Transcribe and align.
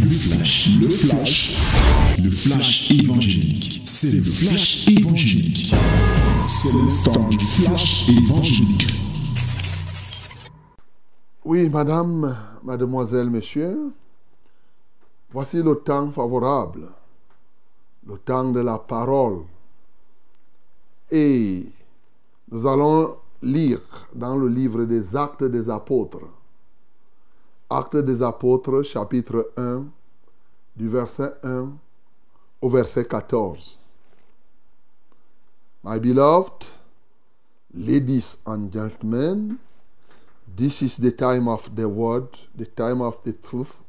Le 0.00 0.10
flash, 0.10 0.68
le 0.80 0.88
flash, 0.88 1.56
le 2.22 2.30
flash 2.30 2.90
évangélique. 2.90 3.82
C'est 3.84 4.12
le 4.12 4.22
flash 4.22 4.86
évangélique. 4.88 5.74
C'est 6.46 6.72
le 6.72 7.04
temps 7.04 7.28
du 7.28 7.38
flash 7.38 8.08
évangélique. 8.08 8.86
Oui, 11.44 11.68
madame, 11.70 12.36
mademoiselle, 12.62 13.30
messieurs, 13.30 13.92
voici 15.32 15.62
le 15.62 15.74
temps 15.76 16.10
favorable, 16.10 16.88
le 18.06 18.18
temps 18.18 18.50
de 18.50 18.60
la 18.60 18.78
parole. 18.78 19.44
Et 21.10 21.66
nous 22.50 22.66
allons 22.66 23.16
lire 23.42 23.80
dans 24.14 24.36
le 24.36 24.48
livre 24.48 24.84
des 24.84 25.16
Actes 25.16 25.44
des 25.44 25.70
Apôtres. 25.70 26.35
Actes 27.68 27.96
des 27.96 28.22
Apôtres, 28.22 28.84
chapitre 28.84 29.50
1, 29.56 29.86
du 30.76 30.88
verset 30.88 31.34
1 31.42 31.72
au 32.62 32.68
verset 32.68 33.04
14. 33.04 33.76
My 35.82 35.98
beloved, 35.98 36.78
ladies 37.74 38.38
and 38.46 38.72
gentlemen, 38.72 39.58
this 40.46 40.80
is 40.80 40.96
the 40.98 41.10
time 41.10 41.48
of 41.48 41.74
the 41.74 41.88
word, 41.88 42.28
the 42.54 42.66
time 42.66 43.02
of 43.02 43.20
the 43.24 43.32
truth. 43.32 43.82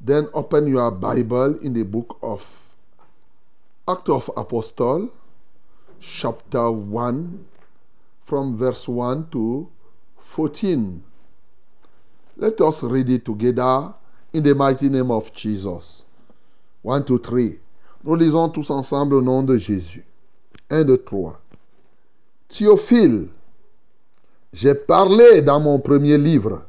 Then 0.00 0.28
open 0.32 0.66
your 0.66 0.90
Bible 0.90 1.58
in 1.58 1.74
the 1.74 1.84
book 1.84 2.16
of 2.22 2.64
Acts 3.86 4.08
of 4.08 4.30
Apostle, 4.38 5.10
chapter 6.00 6.70
1, 6.70 7.44
from 8.24 8.56
verse 8.56 8.88
1 8.88 9.28
to 9.32 9.68
14. 10.20 11.09
Let 12.40 12.58
us 12.62 12.82
read 12.84 13.10
it 13.10 13.22
together 13.22 13.92
in 14.32 14.42
the 14.42 14.54
mighty 14.54 14.88
name 14.88 15.10
of 15.10 15.30
Jesus. 15.34 16.04
1, 16.80 17.04
2, 17.04 17.18
3. 17.18 17.60
Nous 18.02 18.14
lisons 18.14 18.48
tous 18.48 18.70
ensemble 18.70 19.16
au 19.16 19.20
nom 19.20 19.42
de 19.42 19.58
Jésus. 19.58 20.06
1, 20.70 20.84
2, 20.84 20.96
3. 20.96 21.38
Théophile, 22.48 23.28
j'ai 24.54 24.74
parlé 24.74 25.42
dans 25.42 25.60
mon 25.60 25.80
premier 25.80 26.16
livre 26.16 26.62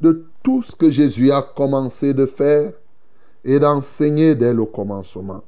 de 0.00 0.24
tout 0.42 0.62
ce 0.62 0.74
que 0.74 0.88
Jésus 0.88 1.30
a 1.30 1.42
commencé 1.42 2.14
de 2.14 2.24
faire 2.24 2.72
et 3.44 3.58
d'enseigner 3.58 4.34
dès 4.34 4.54
le 4.54 4.64
commencement, 4.64 5.44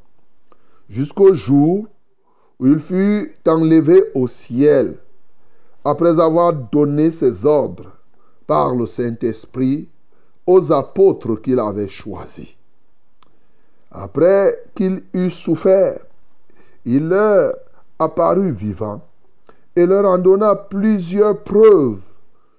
jusqu'au 0.86 1.32
jour 1.32 1.86
où 2.60 2.66
il 2.66 2.78
fut 2.78 3.34
enlevé 3.46 4.02
au 4.14 4.28
ciel, 4.28 4.98
après 5.82 6.20
avoir 6.20 6.52
donné 6.52 7.10
ses 7.10 7.46
ordres 7.46 7.95
par 8.46 8.74
le 8.74 8.86
Saint-Esprit 8.86 9.88
aux 10.46 10.72
apôtres 10.72 11.40
qu'il 11.42 11.58
avait 11.58 11.88
choisis. 11.88 12.56
Après 13.90 14.64
qu'il 14.74 15.02
eut 15.14 15.30
souffert, 15.30 16.00
il 16.84 17.08
leur 17.08 17.54
apparut 17.98 18.52
vivant 18.52 19.00
et 19.74 19.86
leur 19.86 20.06
en 20.06 20.18
donna 20.18 20.54
plusieurs 20.54 21.42
preuves, 21.42 22.02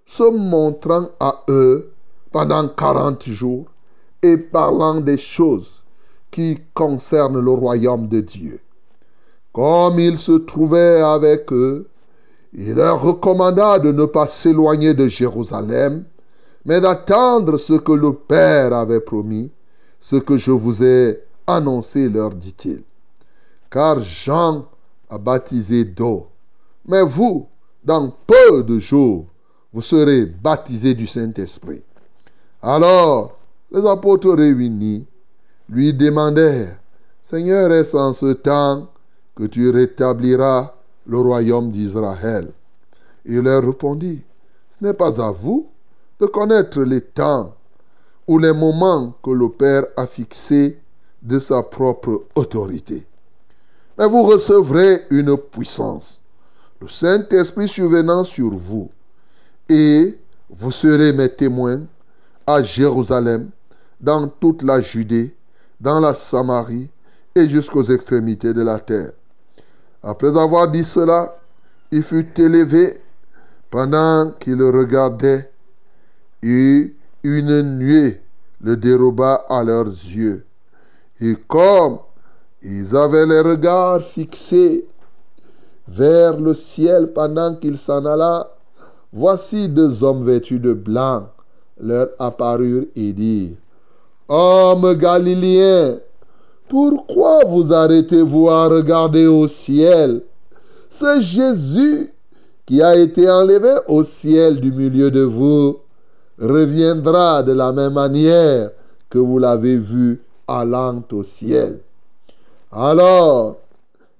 se 0.05 0.23
montrant 0.23 1.09
à 1.19 1.43
eux 1.49 1.91
pendant 2.31 2.67
quarante 2.69 3.23
jours 3.23 3.65
et 4.21 4.37
parlant 4.37 5.01
des 5.01 5.17
choses 5.17 5.83
qui 6.31 6.59
concernent 6.73 7.39
le 7.39 7.51
royaume 7.51 8.07
de 8.07 8.21
Dieu. 8.21 8.59
Comme 9.53 9.99
il 9.99 10.17
se 10.17 10.33
trouvait 10.33 11.01
avec 11.01 11.51
eux, 11.51 11.87
il 12.53 12.73
leur 12.73 13.01
recommanda 13.01 13.79
de 13.79 13.91
ne 13.91 14.05
pas 14.05 14.27
s'éloigner 14.27 14.93
de 14.93 15.07
Jérusalem, 15.07 16.05
mais 16.65 16.81
d'attendre 16.81 17.57
ce 17.57 17.73
que 17.73 17.91
le 17.91 18.13
Père 18.13 18.73
avait 18.73 18.99
promis, 18.99 19.51
ce 19.99 20.15
que 20.17 20.37
je 20.37 20.51
vous 20.51 20.83
ai 20.83 21.23
annoncé, 21.45 22.09
leur 22.09 22.31
dit-il. 22.31 22.83
Car 23.69 23.99
Jean 24.01 24.65
a 25.09 25.17
baptisé 25.17 25.85
d'eau, 25.85 26.27
mais 26.85 27.03
vous, 27.03 27.47
dans 27.83 28.13
peu 28.25 28.63
de 28.63 28.79
jours, 28.79 29.25
vous 29.73 29.81
serez 29.81 30.25
baptisés 30.25 30.93
du 30.93 31.07
Saint-Esprit. 31.07 31.81
Alors, 32.61 33.37
les 33.71 33.85
apôtres 33.85 34.33
réunis 34.33 35.05
lui 35.69 35.93
demandèrent, 35.93 36.77
Seigneur, 37.23 37.71
est-ce 37.71 37.95
en 37.95 38.13
ce 38.13 38.33
temps 38.33 38.87
que 39.35 39.43
tu 39.43 39.69
rétabliras 39.69 40.73
le 41.07 41.17
royaume 41.19 41.71
d'Israël 41.71 42.51
Il 43.25 43.39
leur 43.39 43.63
répondit, 43.63 44.25
Ce 44.69 44.85
n'est 44.85 44.93
pas 44.93 45.21
à 45.23 45.31
vous 45.31 45.67
de 46.19 46.25
connaître 46.25 46.81
les 46.81 47.01
temps 47.01 47.53
ou 48.27 48.37
les 48.39 48.53
moments 48.53 49.13
que 49.23 49.31
le 49.31 49.49
Père 49.49 49.85
a 49.95 50.05
fixés 50.05 50.79
de 51.21 51.39
sa 51.39 51.63
propre 51.63 52.25
autorité. 52.35 53.05
Mais 53.97 54.07
vous 54.07 54.23
recevrez 54.23 55.03
une 55.09 55.37
puissance, 55.37 56.21
le 56.81 56.87
Saint-Esprit 56.87 57.67
survenant 57.67 58.23
sur 58.23 58.49
vous, 58.49 58.89
et 59.69 60.17
vous 60.49 60.71
serez 60.71 61.13
mes 61.13 61.29
témoins 61.29 61.81
à 62.45 62.61
Jérusalem, 62.61 63.49
dans 63.99 64.27
toute 64.27 64.61
la 64.61 64.81
Judée, 64.81 65.35
dans 65.79 65.99
la 65.99 66.13
Samarie 66.13 66.89
et 67.33 67.49
jusqu'aux 67.49 67.83
extrémités 67.83 68.53
de 68.53 68.61
la 68.61 68.79
terre. 68.79 69.11
Après 70.07 70.37
avoir 70.37 70.69
dit 70.69 70.85
cela, 70.85 71.37
il 71.91 72.01
fut 72.01 72.29
élevé 72.39 72.97
pendant 73.69 74.31
qu'il 74.39 74.63
regardait 74.63 75.51
et 76.41 76.95
une 77.23 77.77
nuée 77.77 78.21
le 78.61 78.77
déroba 78.77 79.45
à 79.49 79.61
leurs 79.65 79.87
yeux. 79.87 80.45
Et 81.19 81.35
comme 81.49 81.99
ils 82.63 82.95
avaient 82.95 83.25
les 83.25 83.41
regards 83.41 84.01
fixés 84.01 84.87
vers 85.89 86.39
le 86.39 86.53
ciel 86.53 87.11
pendant 87.11 87.55
qu'il 87.55 87.77
s'en 87.77 88.05
alla, 88.05 88.49
voici 89.11 89.67
deux 89.67 90.05
hommes 90.05 90.25
vêtus 90.25 90.59
de 90.59 90.71
blanc 90.71 91.27
leur 91.81 92.07
apparurent 92.17 92.85
et 92.95 93.11
dirent, 93.11 93.57
Hommes 94.29 94.93
galiléens, 94.93 95.97
pourquoi 96.69 97.45
vous 97.45 97.73
arrêtez-vous 97.73 98.49
à 98.49 98.67
regarder 98.67 99.27
au 99.27 99.47
ciel? 99.47 100.21
C'est 100.89 101.21
Jésus 101.21 102.11
qui 102.65 102.81
a 102.81 102.95
été 102.95 103.29
enlevé 103.29 103.73
au 103.87 104.03
ciel 104.03 104.59
du 104.59 104.71
milieu 104.71 105.09
de 105.09 105.21
vous 105.21 105.77
reviendra 106.39 107.41
de 107.43 107.53
la 107.53 107.71
même 107.71 107.93
manière 107.93 108.71
que 109.09 109.17
vous 109.17 109.39
l'avez 109.39 109.77
vu 109.77 110.21
allant 110.47 111.03
au 111.11 111.23
ciel. 111.23 111.79
Alors, 112.71 113.57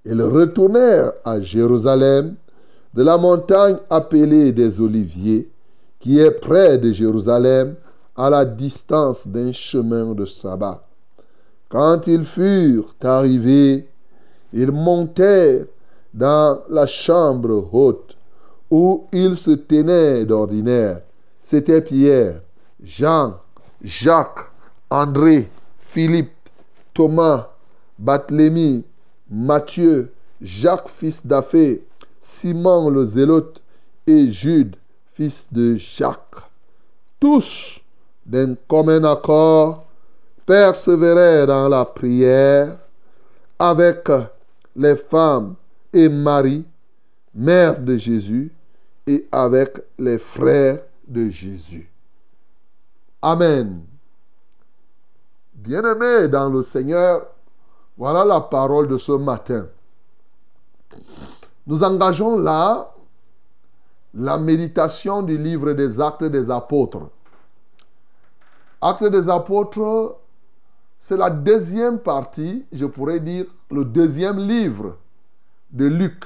ils 0.06 0.22
retournèrent 0.22 1.14
à 1.26 1.42
Jérusalem 1.42 2.36
de 2.94 3.04
la 3.04 3.18
montagne 3.18 3.78
appelée 3.90 4.52
des 4.52 4.80
Oliviers, 4.80 5.50
qui 6.00 6.20
est 6.20 6.32
près 6.32 6.78
de 6.78 6.92
Jérusalem, 6.92 7.76
à 8.16 8.30
la 8.30 8.46
distance 8.46 9.28
d'un 9.28 9.52
chemin 9.52 10.14
de 10.14 10.26
sabbat. 10.26 10.87
Quand 11.70 12.08
ils 12.08 12.26
furent 12.26 12.96
arrivés, 13.04 13.88
ils 14.54 14.72
montèrent 14.72 15.66
dans 16.14 16.62
la 16.70 16.88
chambre 16.88 17.70
haute 17.72 18.18
où 18.70 19.08
ils 19.12 19.38
se 19.38 19.52
tenaient 19.52 20.26
d'ordinaire. 20.26 21.02
C'était 21.44 21.82
Pierre, 21.82 22.42
Jean, 22.82 23.36
Jacques, 23.82 24.50
André, 24.90 25.50
Philippe, 25.80 26.32
Thomas, 26.94 27.50
Barthélemy, 28.00 28.86
Matthieu, 29.30 30.12
Jacques 30.42 30.90
fils 30.90 31.26
d'Aphée, 31.26 31.86
Simon 32.22 32.90
le 32.90 33.06
Zélote 33.06 33.62
et 34.06 34.30
Jude 34.32 34.76
fils 35.18 35.48
de 35.52 35.76
Jacques. 35.76 36.46
Tous, 37.20 37.80
d'un 38.26 38.54
commun 38.68 39.04
accord, 39.04 39.87
persévérèrent 40.48 41.46
dans 41.46 41.68
la 41.68 41.86
prière 41.86 42.78
avec 43.60 44.10
les 44.76 44.96
femmes 44.96 45.56
et 45.94 46.08
Marie, 46.08 46.66
mère 47.36 47.80
de 47.80 47.98
Jésus, 47.98 48.52
et 49.06 49.28
avec 49.32 49.78
les 50.00 50.18
frères 50.18 50.80
de 51.08 51.30
Jésus. 51.30 51.92
Amen. 53.22 53.82
Bien-aimés 55.54 56.28
dans 56.30 56.50
le 56.50 56.62
Seigneur, 56.62 57.28
voilà 57.98 58.24
la 58.24 58.42
parole 58.42 58.88
de 58.88 58.98
ce 58.98 59.12
matin. 59.12 59.68
Nous 61.66 61.84
engageons 61.84 62.38
là 62.38 62.94
la 64.14 64.38
méditation 64.38 65.24
du 65.24 65.38
livre 65.38 65.74
des 65.74 66.00
actes 66.00 66.24
des 66.24 66.50
apôtres. 66.50 67.10
Actes 68.82 69.06
des 69.06 69.30
apôtres, 69.30 70.18
c'est 71.08 71.16
la 71.16 71.30
deuxième 71.30 72.00
partie, 72.00 72.66
je 72.70 72.86
pourrais 72.86 73.22
dire 73.22 73.46
le 73.72 73.86
deuxième 73.86 74.40
livre 74.40 74.98
de 75.72 75.86
Luc. 75.86 76.26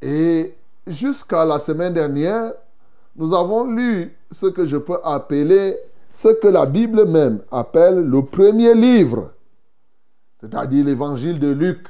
Et 0.00 0.54
jusqu'à 0.86 1.44
la 1.44 1.58
semaine 1.58 1.92
dernière, 1.92 2.52
nous 3.16 3.34
avons 3.34 3.66
lu 3.66 4.16
ce 4.30 4.46
que 4.46 4.64
je 4.66 4.76
peux 4.76 5.00
appeler 5.02 5.76
ce 6.14 6.28
que 6.28 6.46
la 6.46 6.64
Bible 6.64 7.08
même 7.08 7.40
appelle 7.50 8.04
le 8.04 8.24
premier 8.24 8.72
livre, 8.72 9.32
c'est-à-dire 10.40 10.84
l'évangile 10.84 11.40
de 11.40 11.48
Luc. 11.48 11.88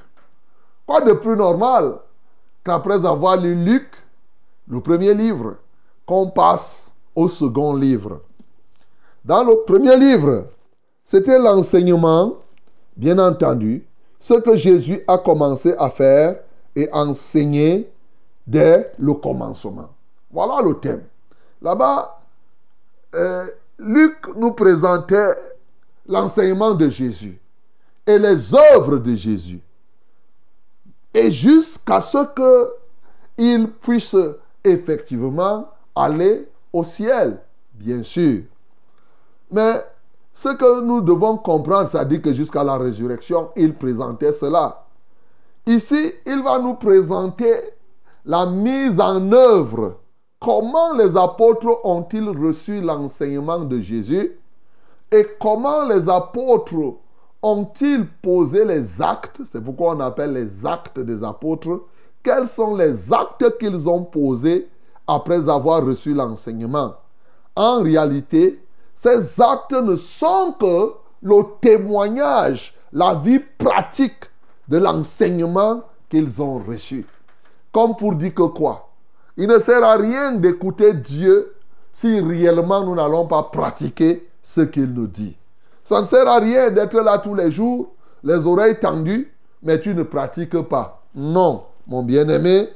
Quoi 0.87 1.03
de 1.03 1.13
plus 1.13 1.37
normal 1.37 1.99
qu'après 2.65 3.05
avoir 3.05 3.37
lu 3.37 3.55
Luc, 3.55 3.91
le 4.67 4.81
premier 4.81 5.13
livre, 5.13 5.57
qu'on 6.07 6.31
passe 6.31 6.95
au 7.15 7.29
second 7.29 7.77
livre? 7.77 8.23
Dans 9.27 9.45
le 9.45 9.63
premier 9.67 9.99
livre, 9.99 10.47
c'était 11.05 11.39
l'enseignement, 11.39 12.37
bien 12.97 13.19
entendu, 13.19 13.85
ce 14.19 14.35
que 14.35 14.57
Jésus 14.57 15.03
a 15.07 15.19
commencé 15.19 15.75
à 15.79 15.91
faire 15.91 16.41
et 16.75 16.89
enseigner 16.93 17.93
dès 18.47 18.93
le 18.99 19.15
commencement. 19.15 19.91
Voilà 20.31 20.63
le 20.63 20.75
thème. 20.75 21.03
Là-bas, 21.61 22.21
euh, 23.15 23.47
Luc 23.79 24.17
nous 24.37 24.53
présentait 24.53 25.35
l'enseignement 26.07 26.75
de 26.75 26.89
Jésus 26.89 27.39
et 28.07 28.19
les 28.19 28.55
œuvres 28.55 28.99
de 28.99 29.15
Jésus. 29.15 29.61
Et 31.13 31.31
jusqu'à 31.31 32.01
ce 32.01 32.19
qu'il 33.37 33.71
puisse 33.71 34.17
effectivement 34.65 35.69
aller 35.95 36.49
au 36.73 36.83
ciel, 36.83 37.39
bien 37.75 38.03
sûr. 38.03 38.43
Mais 39.51 39.85
ce 40.35 40.49
que 40.49 40.81
nous 40.83 41.01
devons 41.01 41.37
comprendre, 41.37 41.89
c'est-à-dire 41.89 42.21
que 42.21 42.33
jusqu'à 42.33 42.65
la 42.65 42.77
résurrection, 42.77 43.51
il 43.57 43.75
présentait 43.75 44.33
cela. 44.33 44.85
Ici, 45.67 46.13
il 46.27 46.43
va 46.43 46.59
nous 46.59 46.75
présenter 46.75 47.55
la 48.25 48.45
mise 48.45 49.01
en 49.01 49.31
œuvre. 49.33 49.99
Comment 50.41 50.93
les 50.93 51.17
apôtres 51.17 51.81
ont-ils 51.85 52.29
reçu 52.29 52.81
l'enseignement 52.81 53.61
de 53.61 53.81
Jésus? 53.81 54.33
Et 55.11 55.27
comment 55.41 55.85
les 55.85 56.09
apôtres 56.09 56.97
ont-ils 57.41 58.07
posé 58.21 58.65
les 58.65 59.01
actes? 59.01 59.43
C'est 59.47 59.63
pourquoi 59.63 59.95
on 59.95 60.01
appelle 60.01 60.33
les 60.33 60.67
actes 60.67 60.99
des 60.99 61.23
apôtres. 61.23 61.85
Quels 62.23 62.49
sont 62.49 62.75
les 62.75 63.13
actes 63.13 63.57
qu'ils 63.59 63.89
ont 63.89 64.03
posés 64.03 64.69
après 65.07 65.49
avoir 65.49 65.85
reçu 65.85 66.13
l'enseignement? 66.13 66.95
En 67.55 67.83
réalité, 67.83 68.64
ces 68.95 69.41
actes 69.41 69.73
ne 69.73 69.97
sont 69.97 70.55
que 70.59 70.93
le 71.23 71.43
témoignage, 71.61 72.75
la 72.93 73.15
vie 73.15 73.41
pratique 73.59 74.31
de 74.69 74.79
l'enseignement 74.79 75.83
qu'ils 76.09 76.41
ont 76.41 76.59
reçu. 76.59 77.07
Comme 77.73 77.97
pour 77.97 78.15
dire 78.15 78.35
que 78.35 78.43
quoi? 78.43 78.89
Il 79.37 79.49
ne 79.49 79.59
sert 79.59 79.83
à 79.83 79.97
rien 79.97 80.33
d'écouter 80.33 80.95
Dieu 80.95 81.55
si 81.93 82.21
réellement 82.21 82.85
nous 82.85 82.95
n'allons 82.95 83.27
pas 83.27 83.43
pratiquer 83.45 84.29
ce 84.43 84.61
qu'il 84.61 84.93
nous 84.93 85.07
dit. 85.07 85.37
Ça 85.83 86.01
ne 86.01 86.07
sert 86.07 86.29
à 86.29 86.39
rien 86.39 86.71
d'être 86.71 87.01
là 87.01 87.19
tous 87.19 87.35
les 87.35 87.51
jours, 87.51 87.93
les 88.23 88.47
oreilles 88.47 88.79
tendues, 88.79 89.33
mais 89.63 89.81
tu 89.81 89.95
ne 89.95 90.03
pratiques 90.03 90.61
pas. 90.63 91.03
Non, 91.15 91.65
mon 91.87 92.03
bien-aimé, 92.03 92.69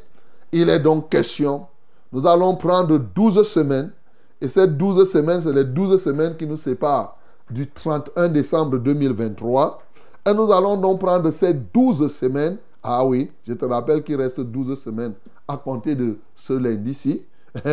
il 0.53 0.69
est 0.69 0.81
donc 0.81 1.09
question. 1.11 1.67
Nous 2.12 2.26
allons 2.26 2.56
prendre 2.56 2.99
12 2.99 3.43
semaines 3.47 3.93
et 4.40 4.49
ces 4.49 4.69
12 4.69 5.11
semaines, 5.11 5.40
c'est 5.40 5.52
les 5.52 5.64
12 5.64 6.02
semaines 6.02 6.37
qui 6.37 6.46
nous 6.46 6.56
séparent 6.56 7.17
du 7.50 7.69
31 7.69 8.29
décembre 8.29 8.79
2023. 8.79 9.82
Et 10.26 10.35
nous 10.35 10.52
allons 10.52 10.76
donc 10.76 11.00
prendre 11.00 11.31
ces 11.31 11.55
12 11.55 12.12
semaines. 12.12 12.58
Ah 12.82 13.05
oui, 13.05 13.32
je 13.46 13.55
te 13.55 13.64
rappelle 13.64 14.02
qu'il 14.05 14.17
reste 14.17 14.40
12 14.40 14.79
semaines 14.79 15.14
à 15.46 15.56
compter 15.56 15.96
de 15.96 16.19
ce 16.35 16.52
lundi-ci 16.52 17.25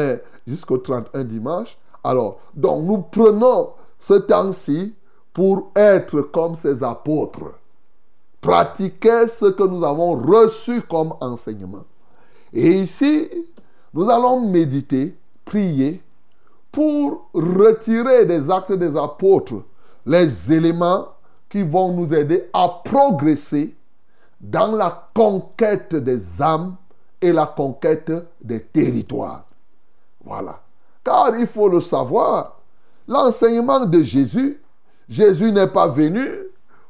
jusqu'au 0.47 0.77
31 0.77 1.23
dimanche. 1.23 1.77
Alors, 2.03 2.39
donc 2.55 2.85
nous 2.85 2.97
prenons 2.99 3.69
ce 3.99 4.15
temps-ci 4.15 4.95
pour 5.33 5.71
être 5.75 6.21
comme 6.21 6.55
ces 6.55 6.83
apôtres. 6.83 7.53
Pratiquer 8.41 9.27
ce 9.27 9.47
que 9.47 9.63
nous 9.63 9.83
avons 9.83 10.15
reçu 10.15 10.81
comme 10.83 11.13
enseignement. 11.19 11.83
Et 12.53 12.71
ici, 12.71 13.27
nous 13.93 14.09
allons 14.09 14.49
méditer, 14.49 15.15
prier 15.43 16.01
pour 16.75 17.29
retirer 17.33 18.25
des 18.25 18.51
actes 18.51 18.73
des 18.73 18.97
apôtres 18.97 19.63
les 20.05 20.51
éléments 20.51 21.07
qui 21.47 21.63
vont 21.63 21.93
nous 21.93 22.13
aider 22.13 22.49
à 22.51 22.81
progresser 22.83 23.73
dans 24.41 24.75
la 24.75 25.09
conquête 25.13 25.95
des 25.95 26.41
âmes 26.41 26.75
et 27.21 27.31
la 27.31 27.45
conquête 27.45 28.11
des 28.41 28.59
territoires. 28.61 29.45
Voilà. 30.25 30.59
Car 31.01 31.39
il 31.39 31.47
faut 31.47 31.69
le 31.69 31.79
savoir, 31.79 32.59
l'enseignement 33.07 33.85
de 33.85 34.01
Jésus, 34.01 34.61
Jésus 35.07 35.53
n'est 35.53 35.67
pas 35.67 35.87
venu 35.87 36.27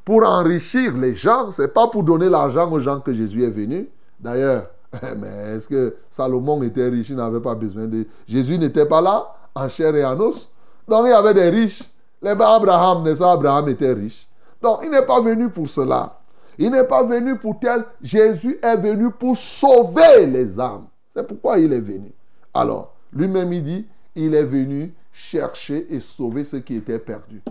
pour 0.03 0.25
enrichir 0.25 0.97
les 0.97 1.13
gens, 1.13 1.51
c'est 1.51 1.75
pas 1.75 1.89
pour 1.89 2.01
donner 2.03 2.27
l'argent 2.27 2.71
aux 2.71 2.79
gens 2.79 3.01
que 3.01 3.13
Jésus 3.13 3.43
est 3.43 3.51
venu. 3.51 3.87
D'ailleurs, 4.19 4.65
mais 5.17 5.55
est-ce 5.55 5.69
que 5.69 5.95
Salomon 6.09 6.63
était 6.63 6.89
riche, 6.89 7.09
il 7.09 7.17
n'avait 7.17 7.39
pas 7.39 7.53
besoin 7.53 7.85
de... 7.85 8.07
Jésus 8.27 8.57
n'était 8.57 8.87
pas 8.87 9.01
là? 9.01 9.27
En 9.55 9.69
chair 9.69 9.95
et 9.95 10.05
en 10.05 10.19
os. 10.19 10.49
Donc 10.87 11.05
il 11.05 11.09
y 11.09 11.13
avait 11.13 11.33
des 11.33 11.49
riches. 11.49 11.83
Les 12.21 12.31
Abraham, 12.31 13.03
n'est-ce 13.03 13.23
Abraham 13.23 13.69
était 13.69 13.93
riche. 13.93 14.27
Donc 14.61 14.79
il 14.83 14.91
n'est 14.91 15.05
pas 15.05 15.21
venu 15.21 15.49
pour 15.49 15.67
cela. 15.67 16.19
Il 16.57 16.71
n'est 16.71 16.85
pas 16.85 17.03
venu 17.03 17.37
pour 17.37 17.59
tel. 17.59 17.83
Jésus 18.01 18.59
est 18.61 18.77
venu 18.77 19.11
pour 19.11 19.37
sauver 19.37 20.25
les 20.25 20.59
âmes. 20.59 20.85
C'est 21.13 21.27
pourquoi 21.27 21.59
il 21.59 21.71
est 21.73 21.81
venu. 21.81 22.11
Alors, 22.53 22.93
lui-même, 23.11 23.51
il 23.53 23.63
dit, 23.63 23.87
il 24.15 24.33
est 24.33 24.43
venu 24.43 24.93
chercher 25.11 25.93
et 25.93 25.99
sauver 25.99 26.43
ceux 26.43 26.59
qui 26.59 26.75
étaient 26.75 26.99
perdus. 26.99 27.41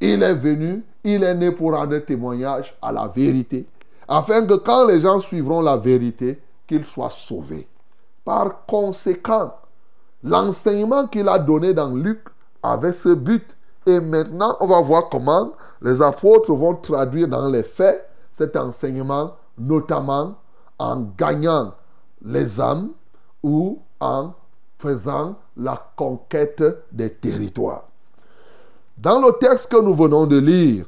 Il 0.00 0.22
est 0.22 0.34
venu, 0.34 0.82
il 1.04 1.22
est 1.22 1.34
né 1.34 1.50
pour 1.50 1.72
rendre 1.72 1.98
témoignage 1.98 2.76
à 2.80 2.92
la 2.92 3.06
vérité, 3.08 3.66
afin 4.08 4.44
que 4.44 4.54
quand 4.54 4.86
les 4.86 5.00
gens 5.00 5.20
suivront 5.20 5.60
la 5.62 5.76
vérité, 5.76 6.38
qu'ils 6.66 6.84
soient 6.84 7.10
sauvés. 7.10 7.66
Par 8.24 8.66
conséquent, 8.66 9.54
L'enseignement 10.22 11.06
qu'il 11.06 11.28
a 11.28 11.38
donné 11.38 11.74
dans 11.74 11.94
Luc 11.94 12.20
avait 12.62 12.92
ce 12.92 13.10
but. 13.10 13.56
Et 13.86 14.00
maintenant, 14.00 14.56
on 14.60 14.66
va 14.66 14.80
voir 14.80 15.08
comment 15.08 15.52
les 15.80 16.02
apôtres 16.02 16.52
vont 16.52 16.74
traduire 16.74 17.28
dans 17.28 17.48
les 17.48 17.62
faits 17.62 18.08
cet 18.32 18.56
enseignement, 18.56 19.36
notamment 19.56 20.34
en 20.78 21.08
gagnant 21.16 21.74
les 22.24 22.60
âmes 22.60 22.90
ou 23.42 23.80
en 24.00 24.32
faisant 24.78 25.36
la 25.56 25.92
conquête 25.96 26.62
des 26.92 27.10
territoires. 27.10 27.84
Dans 28.98 29.20
le 29.20 29.32
texte 29.38 29.70
que 29.70 29.80
nous 29.80 29.94
venons 29.94 30.26
de 30.26 30.38
lire, 30.38 30.86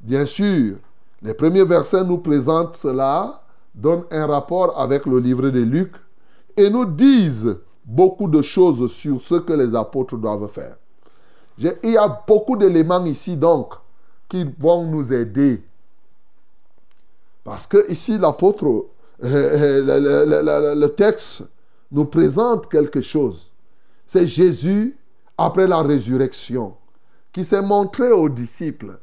bien 0.00 0.24
sûr, 0.24 0.76
les 1.22 1.34
premiers 1.34 1.64
versets 1.64 2.04
nous 2.04 2.18
présentent 2.18 2.76
cela, 2.76 3.42
donnent 3.74 4.04
un 4.10 4.26
rapport 4.26 4.78
avec 4.80 5.06
le 5.06 5.18
livre 5.18 5.50
de 5.50 5.60
Luc 5.60 5.94
et 6.56 6.70
nous 6.70 6.84
disent 6.84 7.58
beaucoup 7.88 8.28
de 8.28 8.42
choses 8.42 8.92
sur 8.92 9.20
ce 9.20 9.36
que 9.36 9.54
les 9.54 9.74
apôtres 9.74 10.18
doivent 10.18 10.48
faire. 10.48 10.76
Il 11.58 11.90
y 11.90 11.96
a 11.96 12.22
beaucoup 12.26 12.56
d'éléments 12.56 13.04
ici 13.06 13.36
donc 13.36 13.72
qui 14.28 14.46
vont 14.58 14.84
nous 14.84 15.12
aider. 15.12 15.62
Parce 17.42 17.66
que 17.66 17.90
ici 17.90 18.18
l'apôtre, 18.18 18.86
le, 19.20 20.86
texte 20.88 21.48
nous 21.90 22.04
présente 22.04 22.68
quelque 22.68 23.00
chose. 23.00 23.50
C'est 24.06 24.26
Jésus 24.26 24.96
après 25.38 25.66
la 25.66 25.82
résurrection 25.82 26.74
qui 27.32 27.42
s'est 27.42 27.62
montré 27.62 28.12
aux 28.12 28.28
disciples. 28.28 28.98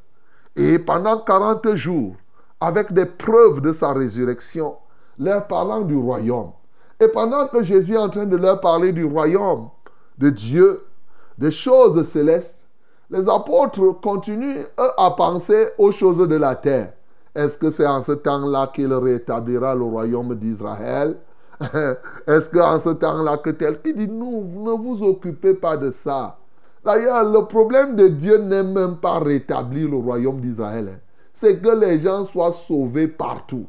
Et 0.56 0.78
pendant 0.78 1.20
40 1.20 1.76
jours, 1.76 2.16
avec 2.62 2.94
des 2.94 3.08
preuves 3.08 3.62
de 3.62 3.74
sa 3.74 3.94
résurrection, 3.94 4.76
leur 5.18 5.48
parlant 5.48 5.82
du 5.82 5.98
royaume. 5.98 6.52
Et 7.00 7.08
pendant 7.10 7.48
que 7.48 7.64
Jésus 7.64 7.94
est 7.94 7.98
en 7.98 8.10
train 8.10 8.26
de 8.26 8.38
leur 8.38 8.62
parler 8.62 8.94
du 8.94 9.06
royaume 9.06 9.70
de 10.18 10.30
Dieu, 10.30 10.86
des 11.38 11.52
choses 11.52 12.02
célestes, 12.08 12.60
les 13.10 13.30
apôtres 13.30 14.00
continuent, 14.02 14.62
eux, 14.80 14.92
à 14.98 15.12
penser 15.12 15.68
aux 15.78 15.92
choses 15.92 16.28
de 16.28 16.36
la 16.36 16.56
terre. 16.56 16.94
Est-ce 17.36 17.58
que 17.58 17.70
c'est 17.70 17.86
en 17.86 18.02
ce 18.02 18.14
temps-là 18.14 18.72
qu'il 18.74 18.94
rétablira 18.94 19.76
le 19.76 19.84
royaume 19.84 20.36
d'Israël? 20.36 21.18
Est-ce 22.28 22.50
qu'en 22.50 22.80
ce 22.80 22.90
temps-là 22.90 23.38
que 23.38 23.50
tel? 23.50 23.82
Qui 23.82 23.94
dit, 23.94 24.08
non, 24.08 24.42
ne 24.42 24.72
vous 24.72 25.04
occupez 25.04 25.54
pas 25.54 25.78
de 25.78 25.92
ça. 25.92 26.38
D'ailleurs, 26.84 27.24
le 27.24 27.46
problème 27.46 27.96
de 27.96 28.08
Dieu 28.08 28.38
n'est 28.38 28.64
même 28.64 28.98
pas 28.98 29.20
rétablir 29.20 29.90
le 29.90 29.98
royaume 29.98 30.40
d'Israël. 30.40 30.90
Hein. 30.94 31.00
C'est 31.34 31.60
que 31.60 31.70
les 31.70 32.00
gens 32.00 32.26
soient 32.26 32.54
sauvés 32.54 33.08
partout. 33.08 33.66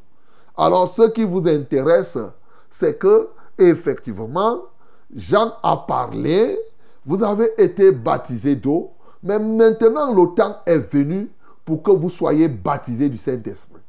Alors, 0.56 0.88
ce 0.88 1.02
qui 1.10 1.24
vous 1.24 1.48
intéresse, 1.48 2.18
c'est 2.78 2.98
que, 2.98 3.28
effectivement, 3.56 4.60
Jean 5.14 5.54
a 5.62 5.78
parlé, 5.88 6.58
vous 7.06 7.22
avez 7.24 7.48
été 7.56 7.90
baptisé 7.90 8.54
d'eau, 8.54 8.90
mais 9.22 9.38
maintenant 9.38 10.12
le 10.12 10.34
temps 10.34 10.58
est 10.66 10.76
venu 10.76 11.30
pour 11.64 11.82
que 11.82 11.90
vous 11.90 12.10
soyez 12.10 12.48
baptisés 12.48 13.08
du 13.08 13.16
Saint-Esprit. 13.16 13.80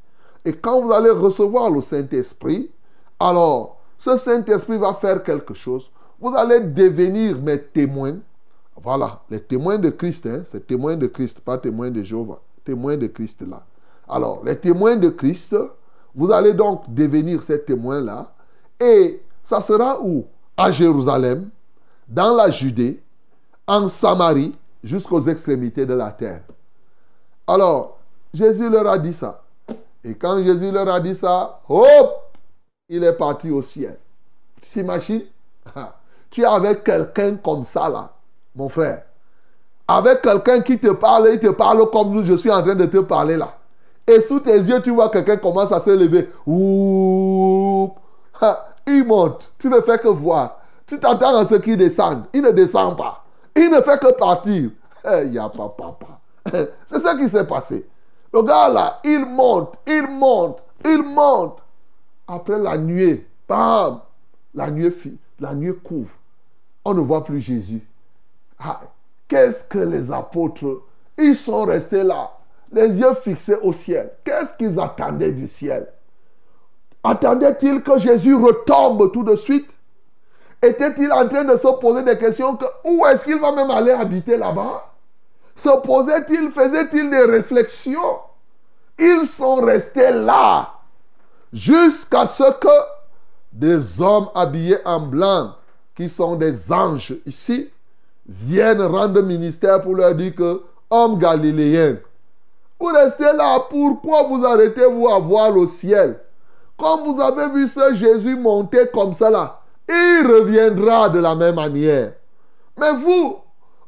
Et 0.45 0.53
quand 0.53 0.81
vous 0.81 0.93
allez 0.93 1.09
recevoir 1.09 1.69
le 1.69 1.81
Saint-Esprit, 1.81 2.71
alors 3.19 3.77
ce 3.97 4.17
Saint-Esprit 4.17 4.77
va 4.77 4.93
faire 4.93 5.21
quelque 5.21 5.53
chose. 5.53 5.91
Vous 6.21 6.33
allez 6.33 6.61
devenir 6.61 7.41
mes 7.41 7.61
témoins 7.61 8.15
Voilà, 8.81 9.21
les 9.29 9.41
témoins 9.41 9.77
de 9.77 9.89
Christ, 9.89 10.27
hein, 10.27 10.43
c'est 10.45 10.65
témoins 10.65 10.95
de 10.95 11.07
Christ, 11.07 11.41
pas 11.41 11.57
témoins 11.57 11.91
de 11.91 12.03
Jéhovah. 12.03 12.39
Témoins 12.63 12.95
de 12.95 13.07
Christ 13.07 13.41
là. 13.41 13.65
Alors, 14.07 14.43
les 14.45 14.55
témoins 14.55 14.95
de 14.95 15.09
Christ, 15.09 15.57
vous 16.15 16.31
allez 16.31 16.53
donc 16.53 16.83
devenir 16.93 17.43
ces 17.43 17.61
témoins-là. 17.61 18.33
Et 18.79 19.21
ça 19.43 19.61
sera 19.61 19.99
où? 20.01 20.25
À 20.55 20.71
Jérusalem, 20.71 21.49
dans 22.07 22.35
la 22.35 22.49
Judée, 22.49 23.01
en 23.67 23.87
Samarie, 23.87 24.57
jusqu'aux 24.83 25.21
extrémités 25.21 25.85
de 25.85 25.93
la 25.93 26.11
terre. 26.11 26.41
Alors, 27.45 27.97
Jésus 28.33 28.69
leur 28.69 28.87
a 28.87 28.97
dit 28.97 29.13
ça. 29.13 29.41
Et 30.03 30.15
quand 30.15 30.41
Jésus 30.41 30.71
leur 30.71 30.87
a 30.89 30.99
dit 30.99 31.15
ça, 31.15 31.59
hop, 31.67 32.35
il 32.89 33.03
est 33.03 33.13
parti 33.13 33.51
au 33.51 33.61
ciel. 33.61 33.97
Tu 34.61 34.69
t'imagines? 34.69 35.23
Tu 36.29 36.41
es 36.41 36.45
avec 36.45 36.83
quelqu'un 36.83 37.35
comme 37.37 37.63
ça 37.63 37.89
là, 37.89 38.11
mon 38.55 38.69
frère. 38.69 39.03
Avec 39.87 40.21
quelqu'un 40.21 40.61
qui 40.61 40.77
te 40.79 40.89
parle, 40.89 41.29
il 41.33 41.39
te 41.39 41.47
parle 41.47 41.89
comme 41.89 42.11
nous, 42.11 42.23
je 42.23 42.35
suis 42.35 42.51
en 42.51 42.61
train 42.61 42.75
de 42.75 42.85
te 42.85 42.97
parler 42.97 43.37
là. 43.37 43.57
Et 44.05 44.21
sous 44.21 44.39
tes 44.39 44.57
yeux, 44.57 44.81
tu 44.81 44.91
vois 44.91 45.09
quelqu'un 45.09 45.37
commence 45.37 45.71
à 45.71 45.79
se 45.79 45.89
lever. 45.89 46.29
Ouh, 46.45 47.93
il 48.87 49.05
monte. 49.05 49.51
Tu 49.59 49.69
ne 49.69 49.81
fais 49.81 49.97
que 49.97 50.07
voir. 50.07 50.61
Tu 50.85 50.99
t'attends 50.99 51.35
à 51.35 51.45
ce 51.45 51.55
qu'il 51.55 51.77
descende. 51.77 52.25
Il 52.33 52.41
ne 52.41 52.51
descend 52.51 52.97
pas. 52.97 53.23
Il 53.55 53.69
ne 53.69 53.81
fait 53.81 53.99
que 53.99 54.13
partir. 54.13 54.71
Il 55.23 55.31
n'y 55.31 55.37
a 55.37 55.49
pas 55.49 55.69
papa. 55.69 56.19
C'est 56.85 56.99
ce 56.99 57.17
qui 57.17 57.29
s'est 57.29 57.45
passé. 57.47 57.85
Le 58.33 58.41
gars 58.43 58.69
là, 58.69 58.99
il 59.03 59.25
monte, 59.25 59.75
il 59.87 60.07
monte, 60.07 60.61
il 60.85 61.01
monte. 61.01 61.63
Après 62.27 62.59
la 62.59 62.77
nuit, 62.77 63.25
bam, 63.47 64.01
la 64.53 64.69
nuit, 64.69 64.93
la 65.39 65.53
nuit 65.55 65.77
couvre. 65.81 66.17
On 66.83 66.93
ne 66.93 66.99
voit 66.99 67.23
plus 67.23 67.39
Jésus. 67.39 67.85
Ah, 68.59 68.81
qu'est-ce 69.27 69.63
que 69.63 69.79
les 69.79 70.11
apôtres, 70.11 70.83
ils 71.17 71.35
sont 71.35 71.63
restés 71.65 72.03
là, 72.03 72.31
les 72.71 72.99
yeux 72.99 73.13
fixés 73.13 73.57
au 73.61 73.71
ciel. 73.71 74.11
Qu'est-ce 74.23 74.55
qu'ils 74.55 74.79
attendaient 74.79 75.31
du 75.31 75.47
ciel? 75.47 75.87
Attendaient-ils 77.09 77.81
que 77.81 77.97
Jésus 77.97 78.35
retombe 78.35 79.11
tout 79.13 79.23
de 79.23 79.35
suite? 79.35 79.69
Était-il 80.61 81.09
en 81.13 81.25
train 81.27 81.45
de 81.45 81.55
se 81.55 81.67
poser 81.79 82.03
des 82.03 82.17
questions 82.17 82.57
que 82.57 82.65
où 82.83 83.05
est-ce 83.07 83.23
qu'il 83.23 83.39
va 83.39 83.53
même 83.53 83.71
aller 83.71 83.91
habiter 83.91 84.37
là-bas? 84.37 84.91
Se 85.55 85.69
posait-il, 85.85 86.51
faisait-il 86.51 87.09
des 87.09 87.23
réflexions? 87.23 88.17
Ils 88.99 89.25
sont 89.25 89.55
restés 89.55 90.11
là 90.11 90.73
jusqu'à 91.53 92.25
ce 92.25 92.51
que 92.59 92.67
des 93.53 94.01
hommes 94.01 94.27
habillés 94.35 94.79
en 94.85 94.99
blanc, 94.99 95.53
qui 95.95 96.09
sont 96.09 96.35
des 96.35 96.73
anges 96.73 97.15
ici, 97.25 97.69
viennent 98.27 98.81
rendre 98.81 99.21
ministère 99.21 99.81
pour 99.81 99.95
leur 99.95 100.13
dire 100.13 100.35
que, 100.35 100.61
hommes 100.89 101.17
galiléens, 101.17 101.95
vous 102.79 102.87
restez 102.87 103.31
là, 103.35 103.59
pourquoi 103.69 104.23
vous 104.23 104.45
arrêtez-vous 104.45 105.07
à 105.07 105.19
voir 105.19 105.51
le 105.51 105.65
ciel? 105.65 106.19
Comme 106.77 107.05
vous 107.05 107.19
avez 107.19 107.49
vu 107.53 107.67
ce 107.67 107.95
Jésus 107.95 108.35
monter 108.35 108.87
comme 108.93 109.13
là, 109.19 109.61
il 109.89 110.27
reviendra 110.27 111.09
de 111.09 111.19
la 111.19 111.35
même 111.35 111.55
manière. 111.55 112.13
Mais 112.77 112.93
vous, 112.93 113.37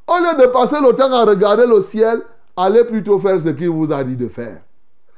au 0.08 0.18
lieu 0.18 0.42
de 0.42 0.48
passer 0.48 0.78
le 0.82 0.96
temps 0.96 1.12
à 1.12 1.24
regarder 1.26 1.68
le 1.68 1.82
ciel, 1.82 2.22
allez 2.58 2.84
plutôt 2.84 3.20
faire 3.20 3.40
ce 3.40 3.50
qu'il 3.50 3.70
vous 3.70 3.92
a 3.94 4.04
dit 4.04 4.16
de 4.16 4.28
faire. 4.28 4.62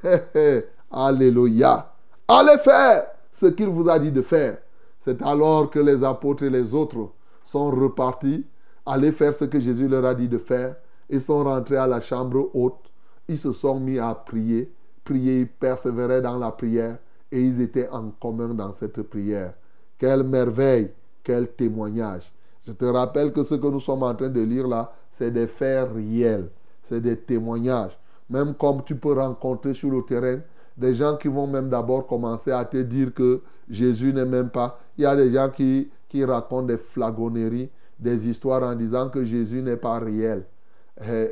Alléluia. 0.92 1.94
Allez 2.28 2.58
faire 2.58 3.08
ce 3.32 3.46
qu'il 3.46 3.68
vous 3.68 3.90
a 3.90 3.98
dit 3.98 4.12
de 4.12 4.22
faire. 4.22 4.58
C'est 5.00 5.22
alors 5.22 5.70
que 5.70 5.80
les 5.80 6.04
apôtres 6.04 6.44
et 6.44 6.50
les 6.50 6.74
autres 6.76 7.10
sont 7.44 7.72
repartis, 7.72 8.46
allez 8.86 9.12
faire 9.12 9.34
ce 9.34 9.46
que 9.46 9.60
Jésus 9.60 9.88
leur 9.88 10.06
a 10.06 10.14
dit 10.14 10.28
de 10.28 10.38
faire, 10.38 10.76
et 11.10 11.20
sont 11.20 11.44
rentrés 11.44 11.78
à 11.78 11.88
la 11.88 12.02
chambre 12.02 12.50
haute. 12.54 12.92
Ils 13.28 13.38
se 13.38 13.52
sont 13.52 13.80
mis 13.80 13.98
à 13.98 14.14
prier, 14.14 14.72
prier, 15.04 15.40
ils 15.40 15.48
persévéraient 15.48 16.22
dans 16.22 16.38
la 16.38 16.52
prière, 16.52 16.98
et 17.32 17.42
ils 17.42 17.62
étaient 17.62 17.90
en 17.90 18.10
commun 18.12 18.54
dans 18.54 18.74
cette 18.74 19.02
prière. 19.04 19.54
Quelle 19.98 20.24
merveille, 20.24 20.92
quel 21.24 21.48
témoignage. 21.52 22.32
Je 22.66 22.72
te 22.72 22.86
rappelle 22.86 23.32
que 23.32 23.44
ce 23.44 23.56
que 23.56 23.68
nous 23.68 23.80
sommes 23.80 24.04
en 24.04 24.14
train 24.14 24.30
de 24.30 24.42
lire 24.42 24.68
là, 24.68 24.92
c'est 25.10 25.32
des 25.32 25.48
faits 25.48 25.90
réels, 25.94 26.50
c'est 26.84 27.02
des 27.02 27.18
témoignages. 27.18 27.98
Même 28.30 28.54
comme 28.56 28.84
tu 28.84 28.96
peux 28.96 29.14
rencontrer 29.14 29.74
sur 29.74 29.90
le 29.92 30.04
terrain 30.04 30.40
des 30.78 30.96
gens 30.96 31.18
qui 31.18 31.28
vont 31.28 31.48
même 31.48 31.70
d'abord 31.70 32.08
commencer 32.08 32.52
à 32.52 32.66
te 32.66 32.78
dire 32.78 33.14
que 33.14 33.42
Jésus 33.70 34.14
n'est 34.14 34.26
même 34.26 34.50
pas. 34.50 34.80
Il 34.98 35.04
y 35.04 35.06
a 35.06 35.16
des 35.16 35.32
gens 35.32 35.50
qui, 35.50 35.90
qui 36.08 36.24
racontent 36.24 36.68
des 36.68 36.78
flagonneries, 36.78 37.70
des 38.00 38.28
histoires 38.28 38.64
en 38.64 38.76
disant 38.76 39.10
que 39.10 39.24
Jésus 39.24 39.62
n'est 39.62 39.78
pas 39.78 40.00
réel. 40.00 40.46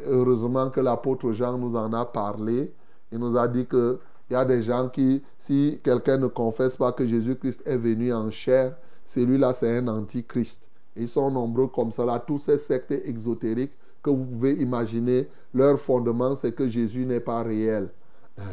heureusement 0.07 0.69
que 0.69 0.79
l'apôtre 0.79 1.31
Jean 1.31 1.57
nous 1.57 1.75
en 1.75 1.91
a 1.93 2.05
parlé. 2.05 2.73
Il 3.11 3.19
nous 3.19 3.37
a 3.37 3.47
dit 3.47 3.65
que 3.65 3.99
il 4.29 4.33
y 4.33 4.35
a 4.35 4.45
des 4.45 4.61
gens 4.61 4.89
qui, 4.89 5.23
si 5.37 5.79
quelqu'un 5.83 6.17
ne 6.17 6.27
confesse 6.27 6.77
pas 6.77 6.91
que 6.91 7.07
Jésus-Christ 7.07 7.63
est 7.65 7.77
venu 7.77 8.13
en 8.13 8.29
chair, 8.29 8.75
celui-là, 9.05 9.53
c'est 9.53 9.77
un 9.77 9.87
antichrist. 9.87 10.69
Ils 10.95 11.09
sont 11.09 11.31
nombreux 11.31 11.67
comme. 11.67 11.91
Là, 11.97 12.19
tous 12.19 12.39
ces 12.39 12.59
sectes 12.59 12.91
exotériques 12.91 13.73
que 14.03 14.09
vous 14.09 14.25
pouvez 14.25 14.53
imaginer, 14.53 15.27
leur 15.53 15.79
fondement, 15.79 16.35
c'est 16.35 16.53
que 16.53 16.69
Jésus 16.69 17.05
n'est 17.05 17.19
pas 17.19 17.41
réel. 17.41 17.89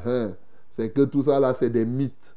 Hein 0.04 0.32
c'est 0.76 0.90
que 0.90 1.02
tout 1.02 1.22
ça 1.22 1.40
là, 1.40 1.54
c'est 1.54 1.70
des 1.70 1.86
mythes 1.86 2.34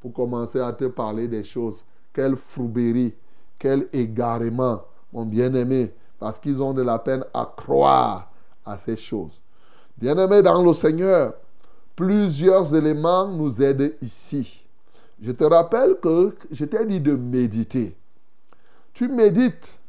pour 0.00 0.12
commencer 0.12 0.58
à 0.58 0.72
te 0.72 0.86
parler 0.86 1.28
des 1.28 1.44
choses. 1.44 1.84
Quelle 2.12 2.34
frouberie, 2.34 3.14
quel 3.60 3.86
égarement, 3.92 4.82
mon 5.12 5.24
bien-aimé, 5.24 5.94
parce 6.18 6.40
qu'ils 6.40 6.60
ont 6.60 6.74
de 6.74 6.82
la 6.82 6.98
peine 6.98 7.24
à 7.32 7.52
croire 7.56 8.32
à 8.64 8.76
ces 8.76 8.96
choses. 8.96 9.40
Bien-aimé 9.96 10.42
dans 10.42 10.62
le 10.64 10.72
Seigneur, 10.72 11.34
plusieurs 11.96 12.74
éléments 12.74 13.26
nous 13.26 13.62
aident 13.62 13.96
ici. 14.02 14.62
Je 15.20 15.32
te 15.32 15.44
rappelle 15.44 15.96
que 16.00 16.36
je 16.50 16.66
t'ai 16.66 16.84
dit 16.84 17.00
de 17.00 17.16
méditer. 17.16 17.96
Tu 18.92 19.08
médites. 19.08 19.80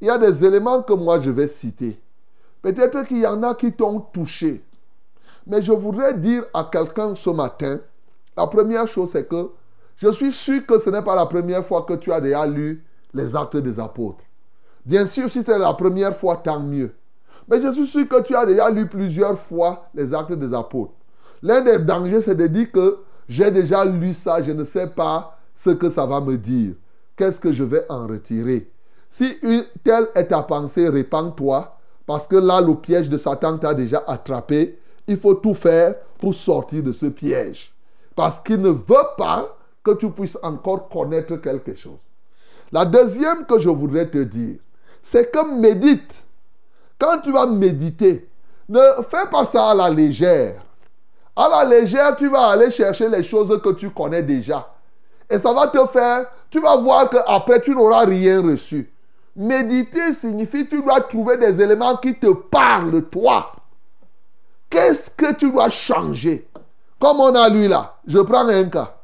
Il 0.00 0.08
y 0.08 0.10
a 0.10 0.18
des 0.18 0.44
éléments 0.44 0.82
que 0.82 0.92
moi 0.92 1.20
je 1.20 1.30
vais 1.30 1.46
citer. 1.46 2.00
Peut-être 2.60 3.04
qu'il 3.04 3.20
y 3.20 3.26
en 3.26 3.42
a 3.44 3.54
qui 3.54 3.72
t'ont 3.72 4.00
touché. 4.00 4.64
Mais 5.46 5.62
je 5.62 5.72
voudrais 5.72 6.14
dire 6.14 6.44
à 6.52 6.68
quelqu'un 6.70 7.14
ce 7.14 7.30
matin, 7.30 7.80
la 8.36 8.46
première 8.48 8.88
chose 8.88 9.10
c'est 9.12 9.28
que 9.28 9.50
je 9.96 10.08
suis 10.10 10.32
sûr 10.32 10.66
que 10.66 10.78
ce 10.78 10.90
n'est 10.90 11.02
pas 11.02 11.14
la 11.14 11.26
première 11.26 11.64
fois 11.64 11.82
que 11.82 11.94
tu 11.94 12.12
as 12.12 12.20
déjà 12.20 12.44
lu 12.44 12.84
les 13.14 13.36
actes 13.36 13.56
des 13.56 13.78
apôtres. 13.78 14.24
Bien 14.84 15.06
sûr, 15.06 15.30
si 15.30 15.44
c'est 15.44 15.58
la 15.58 15.74
première 15.74 16.16
fois, 16.16 16.36
tant 16.36 16.58
mieux. 16.58 16.92
Mais 17.46 17.60
je 17.60 17.70
suis 17.70 17.86
sûr 17.86 18.08
que 18.08 18.20
tu 18.22 18.34
as 18.34 18.46
déjà 18.46 18.68
lu 18.68 18.88
plusieurs 18.88 19.38
fois 19.38 19.88
les 19.94 20.12
actes 20.12 20.32
des 20.32 20.52
apôtres. 20.52 20.94
L'un 21.42 21.60
des 21.60 21.78
dangers, 21.78 22.22
c'est 22.22 22.34
de 22.34 22.46
dire 22.46 22.70
que 22.70 22.98
j'ai 23.28 23.50
déjà 23.50 23.84
lu 23.84 24.14
ça, 24.14 24.42
je 24.42 24.52
ne 24.52 24.64
sais 24.64 24.88
pas 24.88 25.38
ce 25.54 25.70
que 25.70 25.90
ça 25.90 26.06
va 26.06 26.20
me 26.20 26.36
dire. 26.36 26.74
Qu'est-ce 27.16 27.40
que 27.40 27.52
je 27.52 27.64
vais 27.64 27.84
en 27.88 28.06
retirer? 28.06 28.70
Si 29.10 29.38
telle 29.82 30.08
est 30.14 30.28
ta 30.28 30.42
pensée, 30.42 30.88
répands-toi, 30.88 31.76
parce 32.06 32.26
que 32.26 32.36
là, 32.36 32.60
le 32.60 32.74
piège 32.74 33.08
de 33.08 33.18
Satan 33.18 33.58
t'a 33.58 33.74
déjà 33.74 34.02
attrapé 34.06 34.78
il 35.06 35.16
faut 35.16 35.34
tout 35.34 35.54
faire 35.54 35.94
pour 36.18 36.34
sortir 36.34 36.82
de 36.82 36.92
ce 36.92 37.06
piège. 37.06 37.72
Parce 38.14 38.40
qu'il 38.40 38.60
ne 38.60 38.70
veut 38.70 39.08
pas 39.16 39.56
que 39.82 39.92
tu 39.92 40.10
puisses 40.10 40.38
encore 40.42 40.88
connaître 40.88 41.36
quelque 41.36 41.74
chose. 41.74 41.98
La 42.70 42.84
deuxième 42.84 43.44
que 43.46 43.58
je 43.58 43.68
voudrais 43.68 44.08
te 44.08 44.18
dire, 44.18 44.58
c'est 45.02 45.30
que 45.30 45.60
médite. 45.60 46.24
Quand 46.98 47.20
tu 47.22 47.32
vas 47.32 47.46
méditer, 47.46 48.28
ne 48.68 48.80
fais 49.08 49.28
pas 49.30 49.44
ça 49.44 49.70
à 49.70 49.74
la 49.74 49.90
légère. 49.90 50.62
À 51.34 51.48
la 51.48 51.64
légère, 51.64 52.16
tu 52.16 52.28
vas 52.28 52.48
aller 52.48 52.70
chercher 52.70 53.08
les 53.08 53.22
choses 53.22 53.60
que 53.62 53.70
tu 53.70 53.90
connais 53.90 54.22
déjà. 54.22 54.68
Et 55.30 55.38
ça 55.38 55.52
va 55.52 55.66
te 55.68 55.86
faire, 55.86 56.26
tu 56.50 56.60
vas 56.60 56.76
voir 56.76 57.08
qu'après, 57.08 57.60
tu 57.62 57.74
n'auras 57.74 58.04
rien 58.04 58.42
reçu. 58.42 58.92
Méditer 59.34 60.12
signifie 60.12 60.66
que 60.66 60.76
tu 60.76 60.82
dois 60.82 61.00
trouver 61.00 61.38
des 61.38 61.60
éléments 61.62 61.96
qui 61.96 62.14
te 62.14 62.30
parlent, 62.32 63.04
toi. 63.08 63.52
Qu'est-ce 64.68 65.10
que 65.10 65.32
tu 65.34 65.50
dois 65.50 65.70
changer? 65.70 66.48
Comme 66.98 67.20
on 67.20 67.34
a 67.34 67.48
lu 67.48 67.66
là, 67.66 67.94
je 68.06 68.18
prends 68.18 68.46
un 68.46 68.64
cas. 68.64 68.94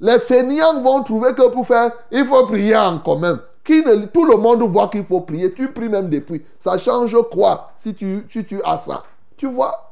Les 0.00 0.18
fainéants 0.18 0.80
vont 0.80 1.02
trouver 1.02 1.34
que 1.34 1.48
pour 1.48 1.66
faire, 1.66 1.90
il 2.10 2.24
faut 2.24 2.46
prier 2.46 2.76
en 2.76 2.98
commun. 2.98 3.40
Tout 3.64 4.24
le 4.24 4.36
monde 4.36 4.62
voit 4.62 4.88
qu'il 4.88 5.04
faut 5.04 5.22
prier. 5.22 5.52
Tu 5.52 5.72
pries 5.72 5.88
même 5.88 6.08
depuis. 6.08 6.44
Ça 6.58 6.78
change 6.78 7.16
quoi 7.30 7.72
si 7.76 7.94
tu, 7.94 8.26
tu 8.28 8.60
as 8.64 8.78
ça? 8.78 9.02
Tu 9.36 9.46
vois? 9.46 9.87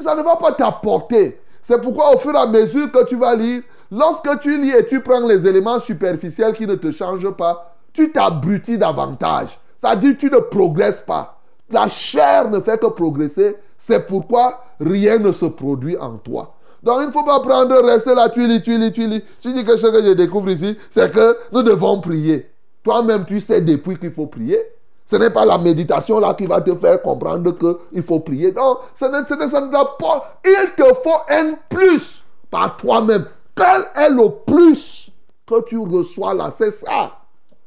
Ça 0.00 0.14
ne 0.14 0.22
va 0.22 0.36
pas 0.36 0.52
t'apporter. 0.52 1.40
C'est 1.62 1.80
pourquoi 1.80 2.14
au 2.14 2.18
fur 2.18 2.34
et 2.34 2.38
à 2.38 2.46
mesure 2.46 2.90
que 2.92 3.04
tu 3.04 3.16
vas 3.16 3.34
lire, 3.34 3.62
lorsque 3.90 4.40
tu 4.40 4.60
lis 4.60 4.70
et 4.70 4.86
tu 4.86 5.00
prends 5.00 5.26
les 5.26 5.46
éléments 5.46 5.80
superficiels 5.80 6.52
qui 6.52 6.66
ne 6.66 6.76
te 6.76 6.92
changent 6.92 7.30
pas, 7.32 7.74
tu 7.92 8.12
t'abrutis 8.12 8.78
davantage. 8.78 9.58
C'est-à-dire 9.80 10.14
tu 10.18 10.30
ne 10.30 10.38
progresses 10.38 11.00
pas. 11.00 11.40
La 11.70 11.88
chair 11.88 12.50
ne 12.50 12.60
fait 12.60 12.80
que 12.80 12.86
progresser. 12.86 13.56
C'est 13.78 14.06
pourquoi 14.06 14.64
rien 14.80 15.18
ne 15.18 15.32
se 15.32 15.46
produit 15.46 15.96
en 15.96 16.16
toi. 16.16 16.54
Donc 16.82 16.98
il 17.00 17.06
ne 17.06 17.12
faut 17.12 17.24
pas 17.24 17.40
prendre, 17.40 17.74
rester 17.84 18.14
là, 18.14 18.28
tu 18.28 18.46
lis, 18.46 18.62
tu 18.62 18.78
lis, 18.78 18.92
tu 18.92 19.06
lis. 19.06 19.22
Je 19.44 19.48
dis 19.48 19.64
que 19.64 19.76
ce 19.76 19.86
que 19.88 20.04
je 20.04 20.12
découvre 20.12 20.50
ici, 20.50 20.76
c'est 20.90 21.12
que 21.12 21.36
nous 21.52 21.62
devons 21.62 22.00
prier. 22.00 22.48
Toi-même, 22.84 23.24
tu 23.24 23.40
sais 23.40 23.60
depuis 23.60 23.98
qu'il 23.98 24.12
faut 24.12 24.26
prier. 24.26 24.60
Ce 25.06 25.14
n'est 25.16 25.30
pas 25.30 25.44
la 25.44 25.56
méditation 25.56 26.18
là 26.18 26.34
qui 26.34 26.46
va 26.46 26.60
te 26.60 26.74
faire 26.74 27.00
comprendre 27.00 27.52
qu'il 27.52 28.02
faut 28.02 28.20
prier. 28.20 28.52
Non, 28.52 28.78
ce 28.92 29.04
n'est, 29.04 29.70
pas. 29.98 30.40
Il 30.44 30.70
te 30.76 30.94
faut 30.94 31.20
un 31.30 31.54
plus 31.68 32.24
par 32.50 32.76
toi-même. 32.76 33.24
Quel 33.54 33.86
est 33.96 34.10
le 34.10 34.28
plus 34.44 35.10
que 35.46 35.62
tu 35.62 35.78
reçois 35.78 36.34
là? 36.34 36.52
C'est 36.56 36.72
ça. 36.72 37.12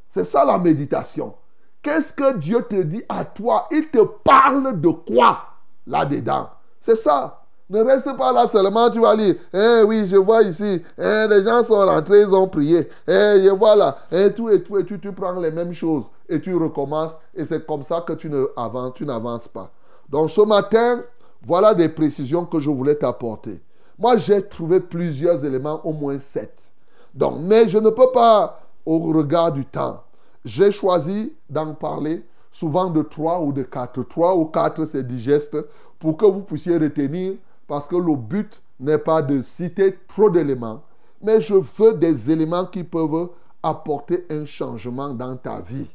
C'est 0.10 0.26
ça 0.26 0.44
la 0.44 0.58
méditation. 0.58 1.34
Qu'est-ce 1.82 2.12
que 2.12 2.36
Dieu 2.38 2.66
te 2.70 2.76
dit 2.76 3.04
à 3.08 3.24
toi? 3.24 3.68
Il 3.72 3.88
te 3.90 4.04
parle 4.04 4.80
de 4.82 4.90
quoi 4.90 5.40
là-dedans? 5.88 6.50
C'est 6.80 6.98
ça. 6.98 7.40
Ne 7.70 7.84
reste 7.84 8.18
pas 8.18 8.34
là 8.34 8.48
seulement, 8.48 8.90
tu 8.90 9.00
vas 9.00 9.16
lire. 9.16 9.36
Eh 9.54 9.84
oui, 9.86 10.08
je 10.08 10.18
vois 10.18 10.42
ici. 10.42 10.84
Eh, 10.98 11.28
les 11.30 11.44
gens 11.44 11.64
sont 11.64 11.86
rentrés, 11.86 12.22
ils 12.22 12.36
ont 12.36 12.48
prié. 12.48 12.90
Eh, 13.08 13.42
je 13.44 13.52
vois 13.52 13.76
là. 13.76 13.96
Eh, 14.12 14.34
tout 14.34 14.50
et 14.50 14.62
tout, 14.62 14.78
et 14.78 14.84
tu, 14.84 15.00
tu 15.00 15.12
prends 15.12 15.40
les 15.40 15.52
mêmes 15.52 15.74
choses. 15.74 16.04
Et 16.30 16.40
tu 16.40 16.56
recommences. 16.56 17.18
Et 17.36 17.44
c'est 17.44 17.66
comme 17.66 17.84
ça 17.84 18.02
que 18.02 18.14
tu 18.14 18.30
ne 18.30 18.46
avances, 18.56 18.94
tu 18.94 19.06
n'avances 19.06 19.48
pas. 19.48 19.72
Donc 20.10 20.30
ce 20.30 20.42
matin, 20.42 21.04
voilà 21.42 21.74
des 21.74 21.90
précisions 21.90 22.46
que 22.46 22.60
je 22.60 22.70
voulais 22.70 22.96
t'apporter. 22.96 23.62
Moi, 23.98 24.16
j'ai 24.18 24.42
trouvé 24.48 24.80
plusieurs 24.80 25.44
éléments, 25.44 25.82
au 25.86 25.92
moins 25.92 26.20
sept. 26.20 26.72
Donc, 27.14 27.40
mais 27.40 27.68
je 27.68 27.78
ne 27.78 27.90
peux 27.90 28.12
pas, 28.14 28.62
au 28.86 29.00
regard 29.00 29.52
du 29.52 29.66
temps, 29.66 30.04
j'ai 30.46 30.72
choisi 30.72 31.34
d'en 31.50 31.74
parler 31.74 32.26
souvent 32.52 32.90
de 32.90 33.02
trois 33.02 33.42
ou 33.42 33.52
de 33.52 33.64
quatre. 33.64 34.04
Trois 34.04 34.36
ou 34.36 34.46
quatre, 34.46 34.86
c'est 34.86 35.06
digeste 35.06 35.58
pour 36.00 36.16
que 36.16 36.26
vous 36.26 36.44
puissiez 36.44 36.78
retenir 36.78 37.34
parce 37.68 37.88
que 37.88 37.96
le 37.96 38.16
but 38.16 38.62
n'est 38.80 38.98
pas 38.98 39.22
de 39.22 39.42
citer 39.42 39.98
trop 40.08 40.30
d'éléments, 40.30 40.82
mais 41.22 41.42
je 41.42 41.56
veux 41.56 41.94
des 41.94 42.32
éléments 42.32 42.66
qui 42.66 42.84
peuvent 42.84 43.30
apporter 43.62 44.26
un 44.30 44.46
changement 44.46 45.10
dans 45.10 45.36
ta 45.36 45.60
vie. 45.60 45.88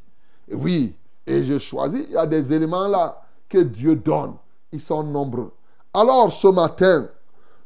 Oui, 0.53 0.97
et 1.27 1.43
je 1.43 1.59
choisis, 1.59 2.05
il 2.07 2.13
y 2.13 2.17
a 2.17 2.27
des 2.27 2.53
éléments 2.53 2.89
là 2.89 3.23
que 3.49 3.59
Dieu 3.59 3.97
donne. 3.97 4.35
Ils 4.73 4.81
sont 4.81 5.03
nombreux. 5.03 5.53
Alors 5.93 6.33
ce 6.33 6.49
matin, 6.49 7.09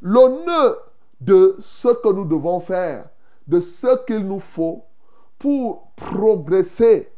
le 0.00 0.44
nœud 0.46 0.78
de 1.20 1.56
ce 1.60 1.88
que 1.88 2.12
nous 2.12 2.24
devons 2.24 2.60
faire, 2.60 3.08
de 3.46 3.60
ce 3.60 4.04
qu'il 4.04 4.26
nous 4.26 4.40
faut 4.40 4.84
pour 5.38 5.88
progresser 5.96 7.10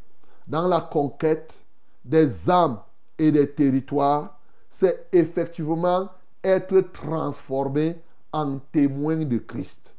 dans 0.46 0.68
la 0.68 0.80
conquête 0.80 1.62
des 2.04 2.48
âmes 2.48 2.80
et 3.18 3.30
des 3.30 3.50
territoires, 3.50 4.38
c'est 4.70 5.08
effectivement 5.12 6.08
être 6.42 6.80
transformé 6.92 8.00
en 8.32 8.58
témoin 8.72 9.16
de 9.16 9.38
Christ. 9.38 9.94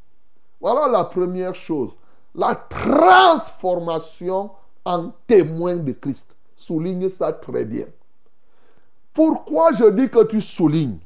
Voilà 0.60 0.88
la 0.88 1.03
première 1.03 1.56
chose. 1.56 1.91
La 2.34 2.56
transformation 2.56 4.51
en 4.86 5.12
témoin 5.28 5.76
de 5.76 5.92
Christ. 5.92 6.36
Souligne 6.56 7.10
ça 7.10 7.34
très 7.34 7.66
bien. 7.66 7.86
Pourquoi 9.14 9.74
je 9.74 9.86
dis 9.86 10.10
que 10.10 10.24
tu 10.24 10.42
soulignes? 10.42 11.00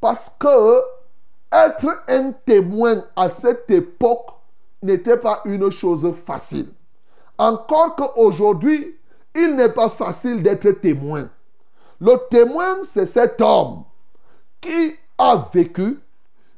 Parce 0.00 0.30
que 0.38 0.80
être 1.52 2.02
un 2.08 2.32
témoin 2.32 3.04
à 3.16 3.30
cette 3.30 3.70
époque 3.70 4.30
n'était 4.82 5.18
pas 5.18 5.40
une 5.44 5.70
chose 5.70 6.12
facile. 6.26 6.68
Encore 7.38 7.96
qu'aujourd'hui, 7.96 8.96
il 9.34 9.56
n'est 9.56 9.72
pas 9.72 9.88
facile 9.88 10.42
d'être 10.42 10.70
témoin. 10.72 11.28
Le 12.00 12.16
témoin, 12.28 12.84
c'est 12.84 13.06
cet 13.06 13.40
homme 13.40 13.84
qui 14.60 14.94
a 15.18 15.48
vécu, 15.52 15.98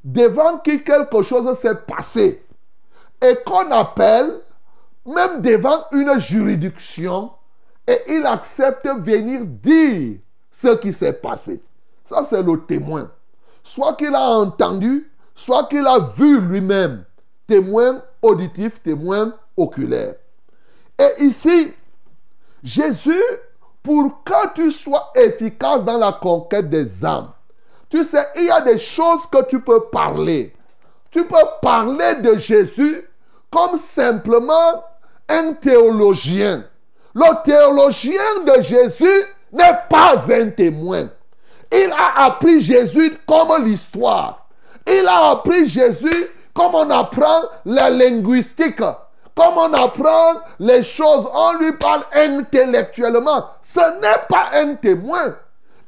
devant 0.03 0.59
qui 0.59 0.83
quelque 0.83 1.23
chose 1.23 1.53
s'est 1.59 1.75
passé, 1.75 2.45
et 3.23 3.37
qu'on 3.45 3.71
appelle, 3.71 4.41
même 5.07 5.41
devant 5.41 5.85
une 5.93 6.19
juridiction, 6.19 7.31
et 7.87 8.03
il 8.09 8.27
accepte 8.27 8.87
venir 8.87 9.43
dire 9.45 10.19
ce 10.51 10.75
qui 10.77 10.93
s'est 10.93 11.13
passé. 11.13 11.63
Ça, 12.05 12.25
c'est 12.25 12.43
le 12.43 12.65
témoin. 12.67 13.11
Soit 13.63 13.95
qu'il 13.95 14.15
a 14.15 14.31
entendu, 14.31 15.11
soit 15.35 15.65
qu'il 15.69 15.87
a 15.87 15.99
vu 15.99 16.41
lui-même. 16.41 17.05
Témoin 17.47 18.03
auditif, 18.23 18.83
témoin 18.83 19.35
oculaire. 19.57 20.15
Et 20.99 21.25
ici, 21.25 21.73
Jésus, 22.63 23.23
pour 23.83 24.25
que 24.25 24.55
tu 24.55 24.73
sois 24.73 25.13
efficace 25.15 25.85
dans 25.85 25.99
la 25.99 26.13
conquête 26.13 26.69
des 26.69 27.05
âmes, 27.05 27.31
tu 27.89 28.05
sais, 28.05 28.27
il 28.37 28.47
y 28.47 28.51
a 28.51 28.61
des 28.63 28.79
choses 28.79 29.27
que 29.27 29.45
tu 29.45 29.61
peux 29.61 29.83
parler. 29.93 30.53
Tu 31.11 31.25
peux 31.25 31.37
parler 31.63 32.17
de 32.17 32.37
Jésus 32.37 33.09
comme 33.51 33.77
simplement 33.77 34.85
un 35.29 35.53
théologien. 35.55 36.65
Le 37.15 37.43
théologien 37.45 38.45
de 38.47 38.63
Jésus 38.63 39.25
n'est 39.53 39.79
pas 39.89 40.15
un 40.33 40.51
témoin. 40.51 41.09
Il 41.73 41.93
a 41.93 42.25
appris 42.27 42.61
Jésus 42.61 43.17
comme 43.27 43.65
l'histoire. 43.65 44.47
Il 44.87 45.07
a 45.07 45.31
appris 45.31 45.67
Jésus 45.67 46.27
comme 46.55 46.75
on 46.75 46.91
apprend 46.91 47.43
la 47.65 47.91
linguistique. 47.91 48.83
Comme 49.37 49.59
on 49.59 49.73
apprend 49.75 50.41
les 50.59 50.83
choses, 50.83 51.29
on 51.35 51.59
lui 51.59 51.73
parle 51.73 52.05
intellectuellement. 52.15 53.51
Ce 53.63 53.81
n'est 54.01 54.25
pas 54.31 54.49
un 54.55 54.77
témoin. 54.77 55.37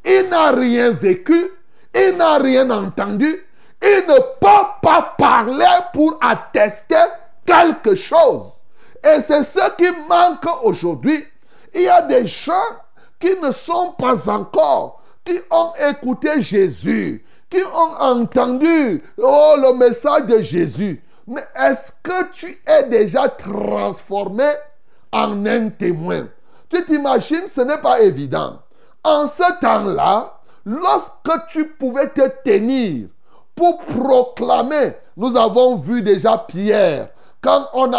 Il 0.05 0.29
n'a 0.29 0.51
rien 0.51 0.91
vécu, 0.91 1.51
il 1.95 2.17
n'a 2.17 2.37
rien 2.37 2.69
entendu, 2.71 3.47
il 3.83 4.05
ne 4.07 4.19
peut 4.19 4.69
pas 4.83 5.15
parler 5.17 5.65
pour 5.95 6.19
attester 6.21 6.97
quelque 7.47 7.95
chose. 7.95 8.58
Et 9.05 9.21
c'est 9.21 9.45
ce 9.45 9.77
qui 9.77 9.91
manque 10.09 10.47
aujourd'hui. 10.63 11.25
Il 11.75 11.83
y 11.83 11.89
a 11.89 12.03
des 12.03 12.27
gens 12.27 12.53
qui 13.19 13.39
ne 13.41 13.51
sont 13.51 13.93
pas 13.99 14.29
encore, 14.31 15.03
qui 15.25 15.39
ont 15.51 15.73
écouté 15.91 16.41
Jésus, 16.41 17.25
qui 17.51 17.63
ont 17.63 18.01
entendu 18.01 19.03
oh, 19.19 19.55
le 19.57 19.77
message 19.77 20.27
de 20.27 20.39
Jésus. 20.39 21.03
Mais 21.27 21.47
est-ce 21.57 21.93
que 22.03 22.31
tu 22.33 22.63
es 22.67 22.85
déjà 22.85 23.29
transformé 23.29 24.49
en 25.13 25.45
un 25.45 25.69
témoin? 25.69 26.29
Tu 26.71 26.85
t'imagines, 26.85 27.47
ce 27.49 27.61
n'est 27.61 27.79
pas 27.79 28.01
évident. 28.01 28.61
En 29.05 29.27
ce 29.27 29.61
temps-là, 29.61 30.39
Lorsque 30.71 31.47
tu 31.49 31.65
pouvais 31.67 32.11
te 32.11 32.29
tenir 32.45 33.09
pour 33.55 33.79
proclamer, 33.79 34.93
nous 35.17 35.35
avons 35.35 35.77
vu 35.77 36.03
déjà 36.03 36.37
Pierre, 36.37 37.09
quand 37.41 37.69
on 37.73 37.93
a 37.93 37.99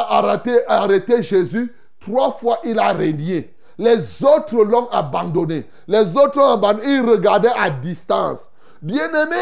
arrêté, 0.67 1.23
Jésus, 1.23 1.73
trois 1.99 2.31
fois 2.31 2.59
il 2.63 2.79
a 2.79 2.91
régné. 2.91 3.53
Les 3.77 4.23
autres 4.23 4.63
l'ont 4.63 4.89
abandonné. 4.89 5.65
Les 5.87 6.15
autres 6.17 6.37
l'ont 6.37 6.53
abandonné. 6.53 6.95
Ils 6.95 7.09
regardaient 7.09 7.47
à 7.57 7.69
distance. 7.69 8.49
Bien-aimé, 8.81 9.35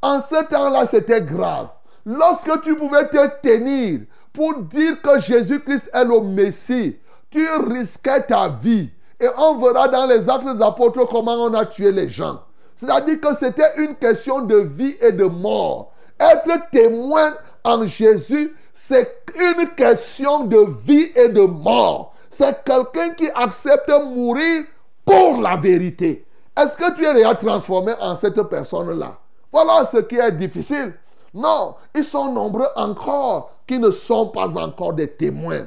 en 0.00 0.20
ce 0.20 0.44
temps-là, 0.44 0.86
c'était 0.86 1.22
grave. 1.22 1.68
Lorsque 2.06 2.62
tu 2.62 2.76
pouvais 2.76 3.08
te 3.08 3.40
tenir 3.42 4.00
pour 4.32 4.58
dire 4.58 5.00
que 5.02 5.18
Jésus-Christ 5.18 5.90
est 5.92 6.04
le 6.04 6.20
Messie, 6.20 6.98
tu 7.30 7.44
risquais 7.68 8.22
ta 8.22 8.48
vie. 8.48 8.90
Et 9.18 9.28
on 9.38 9.56
verra 9.56 9.88
dans 9.88 10.06
les 10.06 10.28
actes 10.28 10.44
des 10.44 10.62
apôtres 10.62 11.08
comment 11.08 11.34
on 11.34 11.54
a 11.54 11.64
tué 11.66 11.90
les 11.90 12.08
gens. 12.08 12.42
C'est-à-dire 12.76 13.20
que 13.20 13.34
c'était 13.34 13.72
une 13.78 13.94
question 13.94 14.40
de 14.40 14.56
vie 14.56 14.96
et 15.00 15.12
de 15.12 15.24
mort. 15.24 15.92
Être 16.20 16.70
témoin 16.70 17.34
en 17.64 17.86
Jésus, 17.86 18.54
c'est 18.74 19.22
une 19.38 19.68
question 19.70 20.44
de 20.44 20.66
vie 20.84 21.12
et 21.14 21.28
de 21.28 21.42
mort. 21.42 22.12
C'est 22.28 22.64
quelqu'un 22.64 23.10
qui 23.14 23.30
accepte 23.34 23.88
mourir 24.04 24.64
pour 25.04 25.40
la 25.40 25.56
vérité. 25.56 26.26
Est-ce 26.56 26.76
que 26.76 26.94
tu 26.94 27.06
es 27.06 27.14
déjà 27.14 27.34
transformé 27.36 27.92
en 28.00 28.16
cette 28.16 28.42
personne-là? 28.42 29.16
Voilà 29.52 29.86
ce 29.86 29.98
qui 29.98 30.16
est 30.16 30.32
difficile. 30.32 30.94
Non, 31.32 31.76
ils 31.94 32.04
sont 32.04 32.32
nombreux 32.32 32.68
encore 32.74 33.52
qui 33.66 33.78
ne 33.78 33.90
sont 33.90 34.28
pas 34.28 34.58
encore 34.58 34.92
des 34.92 35.08
témoins. 35.08 35.66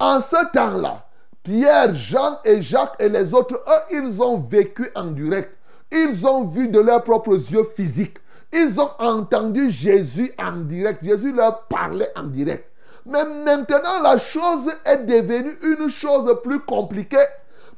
En 0.00 0.20
ce 0.20 0.50
temps-là, 0.52 1.06
Pierre, 1.42 1.94
Jean 1.94 2.38
et 2.44 2.60
Jacques 2.60 2.96
et 2.98 3.08
les 3.08 3.32
autres, 3.32 3.54
eux, 3.54 3.96
ils 3.96 4.20
ont 4.22 4.38
vécu 4.38 4.90
en 4.94 5.06
direct. 5.06 5.56
Ils 5.90 6.26
ont 6.26 6.44
vu 6.44 6.68
de 6.68 6.80
leurs 6.80 7.02
propres 7.02 7.34
yeux 7.34 7.68
physiques. 7.74 8.18
Ils 8.52 8.80
ont 8.80 8.90
entendu 8.98 9.70
Jésus 9.70 10.32
en 10.38 10.52
direct. 10.52 11.04
Jésus 11.04 11.32
leur 11.32 11.64
parlait 11.64 12.10
en 12.16 12.24
direct. 12.24 12.64
Mais 13.06 13.24
maintenant, 13.24 14.02
la 14.02 14.18
chose 14.18 14.70
est 14.84 14.98
devenue 14.98 15.56
une 15.62 15.90
chose 15.90 16.34
plus 16.42 16.60
compliquée. 16.60 17.16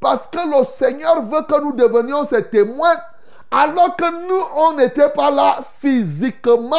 Parce 0.00 0.28
que 0.28 0.38
le 0.38 0.64
Seigneur 0.64 1.22
veut 1.22 1.42
que 1.42 1.61
nous 1.61 1.72
devenions 1.72 2.24
ses 2.24 2.44
témoins. 2.44 2.96
Alors 3.50 3.96
que 3.96 4.28
nous, 4.28 4.44
on 4.56 4.74
n'était 4.74 5.11
pas 5.11 5.30
là 5.30 5.59
physiquement 5.80 6.76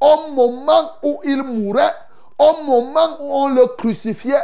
au 0.00 0.30
moment 0.32 0.92
où 1.02 1.20
il 1.24 1.42
mourait, 1.42 1.94
au 2.38 2.64
moment 2.64 3.16
où 3.20 3.32
on 3.32 3.48
le 3.48 3.66
crucifiait. 3.78 4.34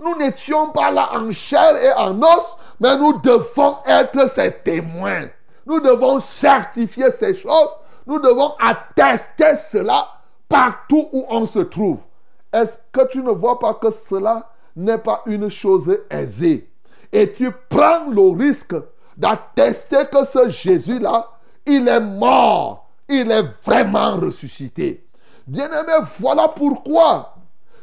Nous 0.00 0.16
n'étions 0.16 0.68
pas 0.68 0.90
là 0.90 1.10
en 1.12 1.30
chair 1.32 1.76
et 1.76 1.92
en 1.92 2.22
os, 2.22 2.56
mais 2.80 2.96
nous 2.96 3.20
devons 3.20 3.78
être 3.86 4.30
ses 4.30 4.52
témoins. 4.52 5.26
Nous 5.66 5.80
devons 5.80 6.20
certifier 6.20 7.10
ces 7.10 7.34
choses. 7.34 7.70
Nous 8.08 8.18
devons 8.20 8.54
attester 8.58 9.54
cela 9.56 10.08
partout 10.48 11.10
où 11.12 11.26
on 11.28 11.44
se 11.44 11.58
trouve. 11.58 12.06
Est-ce 12.50 12.78
que 12.90 13.06
tu 13.08 13.22
ne 13.22 13.30
vois 13.30 13.58
pas 13.58 13.74
que 13.74 13.90
cela 13.90 14.48
n'est 14.74 14.96
pas 14.96 15.22
une 15.26 15.50
chose 15.50 15.94
aisée? 16.08 16.70
Et 17.12 17.34
tu 17.34 17.50
prends 17.68 18.06
le 18.08 18.34
risque 18.34 18.74
d'attester 19.14 20.06
que 20.10 20.24
ce 20.24 20.48
Jésus-là, 20.48 21.28
il 21.66 21.86
est 21.86 22.00
mort, 22.00 22.88
il 23.10 23.30
est 23.30 23.44
vraiment 23.62 24.16
ressuscité. 24.16 25.06
Bien-aimé, 25.46 25.92
voilà 26.18 26.48
pourquoi 26.48 27.34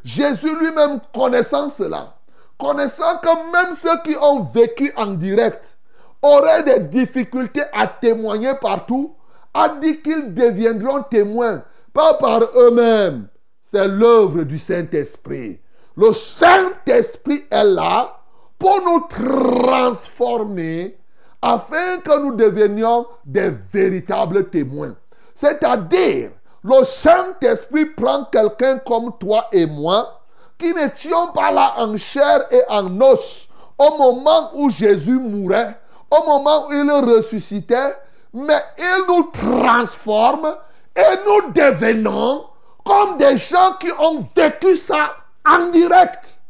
Jésus 0.04 0.56
lui-même 0.60 1.02
connaissant 1.14 1.70
cela, 1.70 2.16
connaissant 2.58 3.18
que 3.18 3.52
même 3.52 3.76
ceux 3.76 4.02
qui 4.04 4.16
ont 4.20 4.42
vécu 4.42 4.92
en 4.96 5.12
direct 5.12 5.78
auraient 6.24 6.64
des 6.64 6.80
difficultés 6.80 7.64
à 7.74 7.86
témoigner 7.86 8.54
partout, 8.60 9.15
a 9.56 9.70
dit 9.70 10.02
qu'ils 10.02 10.34
deviendront 10.34 11.02
témoins, 11.04 11.64
pas 11.94 12.16
par 12.16 12.42
eux-mêmes. 12.56 13.28
C'est 13.62 13.88
l'œuvre 13.88 14.44
du 14.44 14.60
Saint-Esprit. 14.60 15.62
Le 15.96 16.14
Saint-Esprit 16.14 17.46
est 17.50 17.64
là 17.64 18.20
pour 18.60 18.82
nous 18.82 19.08
transformer 19.10 20.98
afin 21.42 22.00
que 22.04 22.20
nous 22.20 22.36
devenions 22.36 23.06
des 23.26 23.54
véritables 23.72 24.50
témoins. 24.50 24.96
C'est-à-dire, 25.34 26.32
le 26.64 26.84
Saint-Esprit 26.84 27.86
prend 27.86 28.26
quelqu'un 28.26 28.80
comme 28.80 29.14
toi 29.18 29.48
et 29.54 29.66
moi, 29.66 30.22
qui 30.58 30.74
n'étions 30.74 31.28
pas 31.34 31.52
là 31.52 31.76
en 31.78 31.96
chair 31.96 32.46
et 32.52 32.62
en 32.68 33.00
os 33.00 33.48
au 33.78 33.98
moment 33.98 34.52
où 34.56 34.70
Jésus 34.70 35.20
mourait, 35.20 35.78
au 36.12 36.26
moment 36.26 36.68
où 36.68 36.74
il 36.74 36.92
ressuscitait, 36.92 37.96
mais 38.36 38.62
il 38.78 39.06
nous 39.08 39.24
transforme 39.32 40.58
et 40.94 41.16
nous 41.26 41.52
devenons 41.54 42.46
comme 42.86 43.18
des 43.18 43.38
gens 43.38 43.74
qui 43.80 43.90
ont 43.98 44.26
vécu 44.36 44.76
ça 44.76 45.16
en 45.50 45.70
direct. 45.70 46.42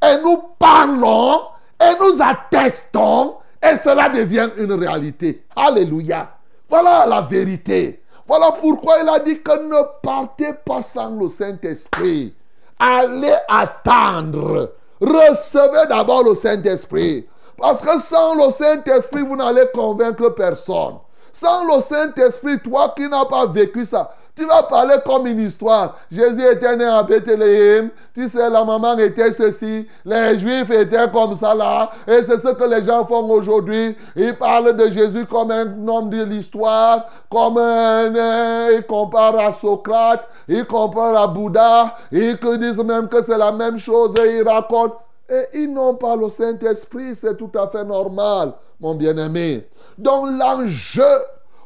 Et 0.00 0.22
nous 0.22 0.40
parlons 0.58 1.40
et 1.80 1.94
nous 2.00 2.22
attestons 2.22 3.36
et 3.60 3.76
cela 3.76 4.08
devient 4.08 4.50
une 4.56 4.72
réalité. 4.72 5.44
Alléluia. 5.54 6.28
Voilà 6.68 7.06
la 7.06 7.22
vérité. 7.22 8.02
Voilà 8.26 8.52
pourquoi 8.52 8.98
il 9.02 9.08
a 9.08 9.18
dit 9.18 9.42
que 9.42 9.68
ne 9.68 9.82
partez 10.00 10.54
pas 10.64 10.80
sans 10.80 11.10
le 11.10 11.28
Saint-Esprit. 11.28 12.34
Allez 12.78 13.34
attendre. 13.48 14.74
Recevez 15.00 15.88
d'abord 15.88 16.22
le 16.22 16.36
Saint-Esprit. 16.36 17.26
Parce 17.58 17.84
que 17.84 17.98
sans 17.98 18.34
le 18.34 18.50
Saint-Esprit, 18.52 19.22
vous 19.22 19.36
n'allez 19.36 19.66
convaincre 19.74 20.28
personne. 20.30 20.98
Sans 21.32 21.64
le 21.64 21.80
Saint-Esprit, 21.80 22.60
toi 22.60 22.92
qui 22.96 23.08
n'as 23.08 23.24
pas 23.24 23.46
vécu 23.46 23.84
ça, 23.84 24.14
tu 24.34 24.46
vas 24.46 24.62
parler 24.62 24.94
comme 25.04 25.26
une 25.26 25.40
histoire. 25.40 25.98
Jésus 26.10 26.42
était 26.50 26.74
né 26.74 26.86
à 26.86 27.02
Bethléem. 27.02 27.90
Tu 28.14 28.28
sais, 28.28 28.48
la 28.48 28.64
maman 28.64 28.96
était 28.96 29.30
ceci. 29.30 29.86
Les 30.06 30.38
Juifs 30.38 30.70
étaient 30.70 31.10
comme 31.12 31.34
ça 31.34 31.54
là. 31.54 31.90
Et 32.06 32.24
c'est 32.24 32.38
ce 32.38 32.48
que 32.54 32.64
les 32.64 32.82
gens 32.82 33.04
font 33.04 33.28
aujourd'hui. 33.28 33.94
Ils 34.16 34.34
parlent 34.34 34.74
de 34.74 34.88
Jésus 34.88 35.26
comme 35.26 35.50
un 35.50 35.86
homme 35.86 36.08
de 36.08 36.22
l'histoire. 36.22 37.08
Comme 37.30 37.58
un... 37.58 38.14
Euh, 38.16 38.78
ils 38.78 38.86
comparent 38.86 39.38
à 39.38 39.52
Socrate. 39.52 40.26
Ils 40.48 40.64
comparent 40.64 41.16
à 41.16 41.26
Bouddha. 41.26 41.94
Ils 42.10 42.38
disent 42.58 42.82
même 42.82 43.08
que 43.08 43.22
c'est 43.22 43.36
la 43.38 43.52
même 43.52 43.76
chose. 43.76 44.14
Et 44.18 44.38
ils 44.38 44.48
racontent. 44.48 44.96
Et 45.28 45.60
ils 45.60 45.72
n'ont 45.72 45.94
pas 45.94 46.16
le 46.16 46.30
Saint-Esprit. 46.30 47.14
C'est 47.14 47.36
tout 47.36 47.50
à 47.54 47.68
fait 47.68 47.84
normal, 47.84 48.54
mon 48.82 48.96
bien-aimé. 48.96 49.66
Donc 49.96 50.26
l'enjeu 50.38 51.04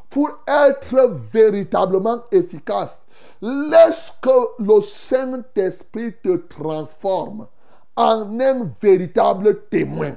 pour 0.09 0.29
être 0.47 1.17
véritablement 1.33 2.21
efficace, 2.31 3.01
laisse 3.41 4.13
que 4.21 4.63
le 4.63 4.79
Saint-Esprit 4.81 6.13
te 6.23 6.37
transforme 6.37 7.47
en 7.95 8.39
un 8.39 8.71
véritable 8.79 9.65
témoin. 9.69 10.15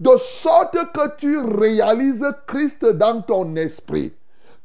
De 0.00 0.16
sorte 0.16 0.76
que 0.92 1.16
tu 1.16 1.38
réalises 1.38 2.24
Christ 2.46 2.84
dans 2.84 3.20
ton 3.20 3.56
esprit. 3.56 4.14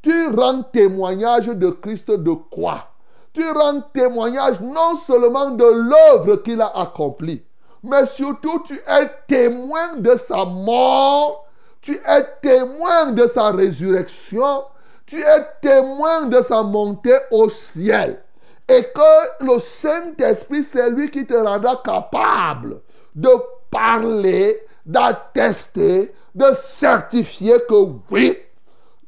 Tu 0.01 0.27
rends 0.27 0.63
témoignage 0.63 1.47
de 1.47 1.69
Christ 1.69 2.11
de 2.11 2.33
quoi? 2.33 2.87
Tu 3.33 3.43
rends 3.49 3.81
témoignage 3.93 4.61
non 4.61 4.95
seulement 4.95 5.49
de 5.51 5.65
l'œuvre 5.65 6.35
qu'il 6.37 6.61
a 6.61 6.71
accomplie, 6.77 7.41
mais 7.81 8.05
surtout 8.05 8.61
tu 8.63 8.75
es 8.75 9.09
témoin 9.27 9.95
de 9.97 10.15
sa 10.15 10.45
mort 10.45 11.42
tu 11.83 11.91
es 11.93 12.25
témoin 12.41 13.11
de 13.11 13.27
sa 13.27 13.51
résurrection, 13.51 14.63
tu 15.05 15.19
es 15.19 15.45
témoin 15.61 16.23
de 16.23 16.41
sa 16.41 16.63
montée 16.63 17.17
au 17.29 17.49
ciel. 17.49 18.23
Et 18.69 18.83
que 18.83 19.43
le 19.43 19.59
Saint-Esprit, 19.59 20.63
c'est 20.63 20.89
lui 20.89 21.11
qui 21.11 21.25
te 21.25 21.33
rendra 21.33 21.81
capable 21.83 22.81
de 23.13 23.29
parler, 23.69 24.61
d'attester, 24.85 26.13
de 26.33 26.45
certifier 26.55 27.57
que 27.67 27.89
oui, 28.09 28.37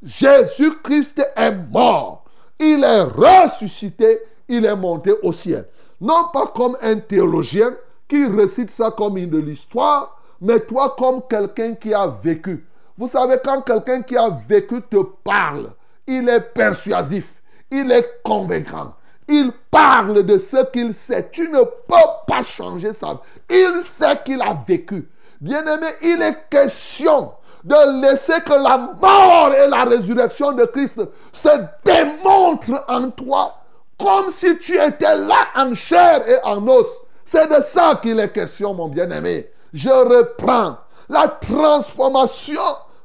Jésus-Christ 0.03 1.25
est 1.33 1.55
mort. 1.71 2.25
Il 2.59 2.83
est 2.83 3.03
ressuscité, 3.03 4.19
il 4.49 4.65
est 4.65 4.75
monté 4.75 5.13
au 5.23 5.31
ciel. 5.31 5.65
Non 6.01 6.25
pas 6.33 6.51
comme 6.53 6.77
un 6.81 6.97
théologien 6.97 7.73
qui 8.09 8.25
récite 8.25 8.69
ça 8.69 8.91
comme 8.91 9.17
une 9.17 9.29
de 9.29 9.37
l'histoire, 9.37 10.14
mais 10.41 10.59
toi 10.61 10.95
comme 10.97 11.21
quelqu'un 11.29 11.73
qui 11.75 11.93
a 11.93 12.07
vécu. 12.07 12.65
Vous 12.97 13.07
savez, 13.07 13.35
quand 13.43 13.61
quelqu'un 13.61 14.01
qui 14.01 14.15
a 14.15 14.29
vécu 14.47 14.81
te 14.81 15.01
parle, 15.23 15.71
il 16.07 16.29
est 16.29 16.53
persuasif, 16.53 17.41
il 17.69 17.91
est 17.91 18.21
convaincant. 18.23 18.93
Il 19.27 19.51
parle 19.71 20.23
de 20.23 20.37
ce 20.37 20.65
qu'il 20.65 20.93
sait. 20.93 21.29
Tu 21.31 21.49
ne 21.49 21.59
peux 21.59 22.09
pas 22.27 22.43
changer 22.43 22.93
ça. 22.93 23.19
Il 23.49 23.81
sait 23.81 24.19
qu'il 24.23 24.41
a 24.41 24.55
vécu. 24.67 25.09
Bien-aimé, 25.41 25.87
il 26.03 26.21
est 26.21 26.47
question 26.49 27.33
de 27.63 28.01
laisser 28.01 28.39
que 28.45 28.53
la 28.53 28.95
mort 29.01 29.51
et 29.53 29.67
la 29.67 29.83
résurrection 29.83 30.51
de 30.51 30.65
Christ 30.65 31.01
se 31.33 31.49
démontrent 31.83 32.85
en 32.87 33.09
toi 33.09 33.55
comme 33.99 34.29
si 34.29 34.57
tu 34.59 34.79
étais 34.79 35.15
là 35.15 35.47
en 35.55 35.73
chair 35.73 36.27
et 36.29 36.37
en 36.43 36.65
os. 36.67 37.01
C'est 37.25 37.47
de 37.47 37.63
ça 37.63 37.99
qu'il 38.01 38.19
est 38.19 38.31
question, 38.31 38.73
mon 38.75 38.87
bien-aimé 38.87 39.49
je 39.75 39.89
reprends. 39.89 40.77
La 41.09 41.27
transformation 41.27 42.61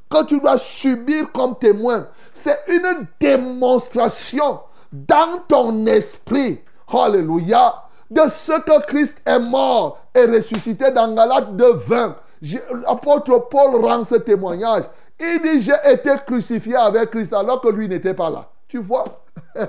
que 0.09 0.25
tu 0.25 0.39
dois 0.39 0.57
subir 0.57 1.31
comme 1.31 1.55
témoin, 1.59 2.07
c'est 2.33 2.59
une 2.67 3.07
démonstration 3.19 4.61
dans 4.91 5.39
ton 5.47 5.85
esprit, 5.85 6.61
alléluia, 6.87 7.83
de 8.09 8.21
ce 8.27 8.59
que 8.61 8.85
Christ 8.85 9.21
est 9.25 9.39
mort 9.39 9.99
et 10.15 10.25
ressuscité 10.25 10.89
dans 10.91 11.13
Galates 11.13 11.55
2, 11.55 11.73
20. 11.73 12.15
L'apôtre 12.85 13.47
Paul 13.49 13.85
rend 13.85 14.03
ce 14.03 14.15
témoignage. 14.15 14.83
Il 15.19 15.41
dit, 15.43 15.61
j'ai 15.61 15.93
été 15.93 16.11
crucifié 16.25 16.75
avec 16.75 17.11
Christ 17.11 17.33
alors 17.33 17.61
que 17.61 17.69
lui 17.69 17.87
n'était 17.87 18.15
pas 18.15 18.29
là. 18.29 18.49
Tu 18.67 18.79
vois? 18.79 19.05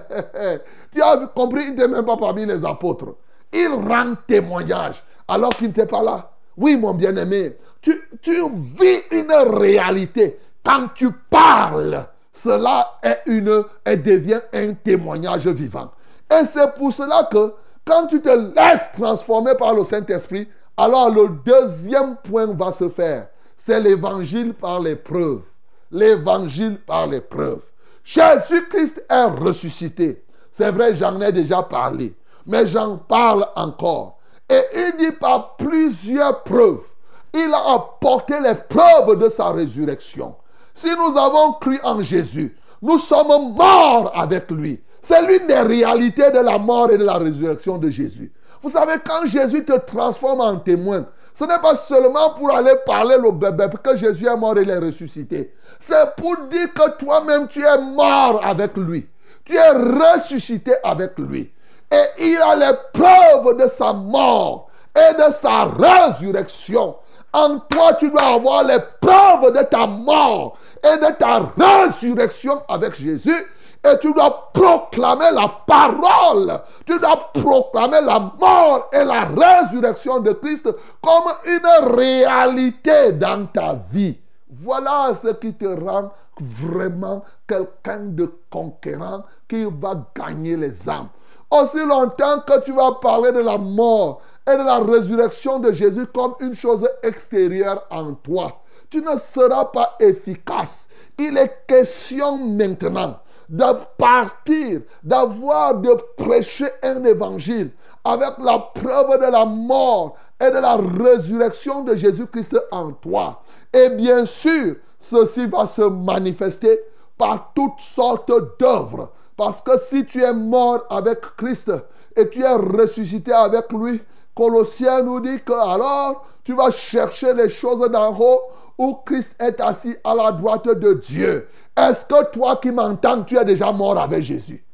Tu 0.92 1.00
as 1.02 1.16
compris, 1.34 1.64
il 1.64 1.70
n'était 1.70 1.88
même 1.88 2.04
pas 2.04 2.16
parmi 2.16 2.46
les 2.46 2.64
apôtres. 2.64 3.14
Il 3.52 3.68
rend 3.68 4.14
témoignage 4.26 5.04
alors 5.28 5.50
qu'il 5.50 5.68
n'était 5.68 5.86
pas 5.86 6.02
là. 6.02 6.31
Oui, 6.56 6.76
mon 6.76 6.94
bien-aimé, 6.94 7.56
tu, 7.80 7.92
vis 8.22 9.02
une 9.10 9.32
réalité. 9.32 10.38
Quand 10.64 10.88
tu 10.94 11.10
parles, 11.30 12.06
cela 12.32 12.98
est 13.02 13.20
une, 13.26 13.64
et 13.84 13.96
devient 13.96 14.40
un 14.52 14.74
témoignage 14.74 15.46
vivant. 15.48 15.90
Et 16.30 16.44
c'est 16.46 16.74
pour 16.74 16.92
cela 16.92 17.28
que 17.30 17.52
quand 17.84 18.06
tu 18.06 18.20
te 18.20 18.28
laisses 18.28 18.90
transformer 18.92 19.54
par 19.58 19.74
le 19.74 19.84
Saint-Esprit, 19.84 20.48
alors 20.76 21.10
le 21.10 21.28
deuxième 21.44 22.16
point 22.16 22.46
va 22.46 22.72
se 22.72 22.88
faire. 22.88 23.28
C'est 23.56 23.80
l'évangile 23.80 24.54
par 24.54 24.80
les 24.80 24.96
preuves. 24.96 25.42
L'évangile 25.90 26.78
par 26.78 27.06
les 27.06 27.20
preuves. 27.20 27.64
Jésus-Christ 28.04 29.04
est 29.08 29.24
ressuscité. 29.24 30.24
C'est 30.50 30.70
vrai, 30.70 30.94
j'en 30.94 31.20
ai 31.20 31.32
déjà 31.32 31.62
parlé. 31.62 32.14
Mais 32.46 32.66
j'en 32.66 32.96
parle 32.96 33.46
encore. 33.54 34.18
Et 34.52 34.62
il 34.76 34.96
dit 34.98 35.12
par 35.12 35.56
plusieurs 35.56 36.42
preuves, 36.42 36.84
il 37.32 37.50
a 37.54 37.74
apporté 37.74 38.34
les 38.40 38.54
preuves 38.54 39.18
de 39.18 39.28
sa 39.30 39.50
résurrection. 39.50 40.34
Si 40.74 40.88
nous 40.88 41.18
avons 41.18 41.54
cru 41.54 41.80
en 41.82 42.02
Jésus, 42.02 42.54
nous 42.82 42.98
sommes 42.98 43.54
morts 43.54 44.12
avec 44.14 44.50
lui. 44.50 44.82
C'est 45.00 45.22
l'une 45.22 45.46
des 45.46 45.60
réalités 45.60 46.30
de 46.30 46.40
la 46.40 46.58
mort 46.58 46.90
et 46.90 46.98
de 46.98 47.04
la 47.04 47.14
résurrection 47.14 47.78
de 47.78 47.88
Jésus. 47.88 48.30
Vous 48.60 48.70
savez, 48.70 48.94
quand 49.04 49.26
Jésus 49.26 49.64
te 49.64 49.78
transforme 49.78 50.40
en 50.40 50.56
témoin, 50.56 51.06
ce 51.34 51.44
n'est 51.44 51.58
pas 51.60 51.76
seulement 51.76 52.30
pour 52.38 52.54
aller 52.54 52.74
parler 52.84 53.16
le 53.16 53.32
bébé 53.32 53.64
que 53.82 53.96
Jésus 53.96 54.26
est 54.26 54.36
mort 54.36 54.58
et 54.58 54.62
il 54.62 54.70
est 54.70 54.78
ressuscité. 54.78 55.54
C'est 55.80 56.14
pour 56.16 56.36
dire 56.50 56.72
que 56.74 56.96
toi-même 56.98 57.48
tu 57.48 57.64
es 57.64 57.78
mort 57.94 58.40
avec 58.44 58.76
lui. 58.76 59.08
Tu 59.44 59.56
es 59.56 59.70
ressuscité 59.70 60.74
avec 60.84 61.18
lui. 61.18 61.50
Et 61.92 62.30
il 62.32 62.40
a 62.40 62.56
les 62.56 62.76
preuves 62.92 63.56
de 63.58 63.68
sa 63.68 63.92
mort 63.92 64.68
et 64.96 65.14
de 65.14 65.32
sa 65.32 65.64
résurrection 65.64 66.96
En 67.34 67.58
toi, 67.58 67.92
tu 67.94 68.10
dois 68.10 68.34
avoir 68.34 68.64
les 68.64 68.78
preuves 69.00 69.52
de 69.52 69.62
ta 69.62 69.86
mort 69.86 70.56
et 70.82 70.96
de 70.96 71.12
ta 71.12 71.40
résurrection 71.58 72.62
avec 72.68 72.94
Jésus. 72.94 73.46
Et 73.84 73.98
tu 74.00 74.12
dois 74.14 74.50
proclamer 74.54 75.32
la 75.32 75.48
parole. 75.66 76.60
Tu 76.86 76.98
dois 76.98 77.30
proclamer 77.34 78.00
la 78.00 78.20
mort 78.40 78.88
et 78.92 79.04
la 79.04 79.24
résurrection 79.24 80.20
de 80.20 80.32
Christ 80.32 80.68
comme 81.02 81.32
une 81.44 81.94
réalité 81.94 83.12
dans 83.12 83.44
ta 83.46 83.74
vie. 83.74 84.18
Voilà 84.48 85.14
ce 85.14 85.28
qui 85.28 85.54
te 85.54 85.66
rend 85.66 86.10
vraiment 86.40 87.22
quelqu'un 87.46 88.00
de 88.00 88.30
conquérant 88.50 89.24
qui 89.48 89.64
va 89.64 89.94
gagner 90.14 90.56
les 90.56 90.88
âmes. 90.88 91.08
Aussi 91.52 91.84
longtemps 91.84 92.40
que 92.46 92.64
tu 92.64 92.72
vas 92.72 92.92
parler 92.92 93.30
de 93.30 93.40
la 93.40 93.58
mort 93.58 94.22
et 94.50 94.56
de 94.56 94.62
la 94.62 94.78
résurrection 94.78 95.58
de 95.58 95.70
Jésus 95.70 96.06
comme 96.06 96.34
une 96.40 96.54
chose 96.54 96.88
extérieure 97.02 97.84
en 97.90 98.14
toi, 98.14 98.62
tu 98.88 99.02
ne 99.02 99.18
seras 99.18 99.66
pas 99.66 99.96
efficace. 100.00 100.88
Il 101.18 101.36
est 101.36 101.66
question 101.66 102.38
maintenant 102.38 103.18
de 103.50 103.64
partir, 103.98 104.80
d'avoir, 105.04 105.74
de 105.74 105.94
prêcher 106.16 106.68
un 106.82 107.04
évangile 107.04 107.70
avec 108.02 108.38
la 108.38 108.58
preuve 108.58 109.20
de 109.20 109.30
la 109.30 109.44
mort 109.44 110.16
et 110.40 110.50
de 110.50 110.58
la 110.58 110.76
résurrection 110.76 111.84
de 111.84 111.94
Jésus-Christ 111.94 112.58
en 112.70 112.92
toi. 112.92 113.42
Et 113.74 113.90
bien 113.90 114.24
sûr, 114.24 114.76
ceci 114.98 115.44
va 115.44 115.66
se 115.66 115.82
manifester 115.82 116.80
par 117.18 117.52
toutes 117.54 117.80
sortes 117.80 118.32
d'œuvres. 118.58 119.10
Parce 119.44 119.60
que 119.60 119.76
si 119.76 120.06
tu 120.06 120.22
es 120.22 120.32
mort 120.32 120.84
avec 120.88 121.20
Christ 121.36 121.72
et 122.14 122.28
tu 122.28 122.44
es 122.44 122.52
ressuscité 122.52 123.32
avec 123.32 123.72
lui, 123.72 124.00
Colossiens 124.36 125.02
nous 125.02 125.18
dit 125.18 125.40
que 125.44 125.52
alors 125.52 126.24
tu 126.44 126.54
vas 126.54 126.70
chercher 126.70 127.34
les 127.34 127.48
choses 127.48 127.90
d'en 127.90 128.16
haut 128.16 128.40
où 128.78 129.00
Christ 129.04 129.34
est 129.40 129.60
assis 129.60 129.96
à 130.04 130.14
la 130.14 130.30
droite 130.30 130.68
de 130.68 130.92
Dieu. 130.92 131.48
Est-ce 131.76 132.06
que 132.06 132.30
toi 132.30 132.54
qui 132.62 132.70
m'entends, 132.70 133.24
tu 133.24 133.36
es 133.36 133.44
déjà 133.44 133.72
mort 133.72 133.98
avec 133.98 134.22
Jésus? 134.22 134.64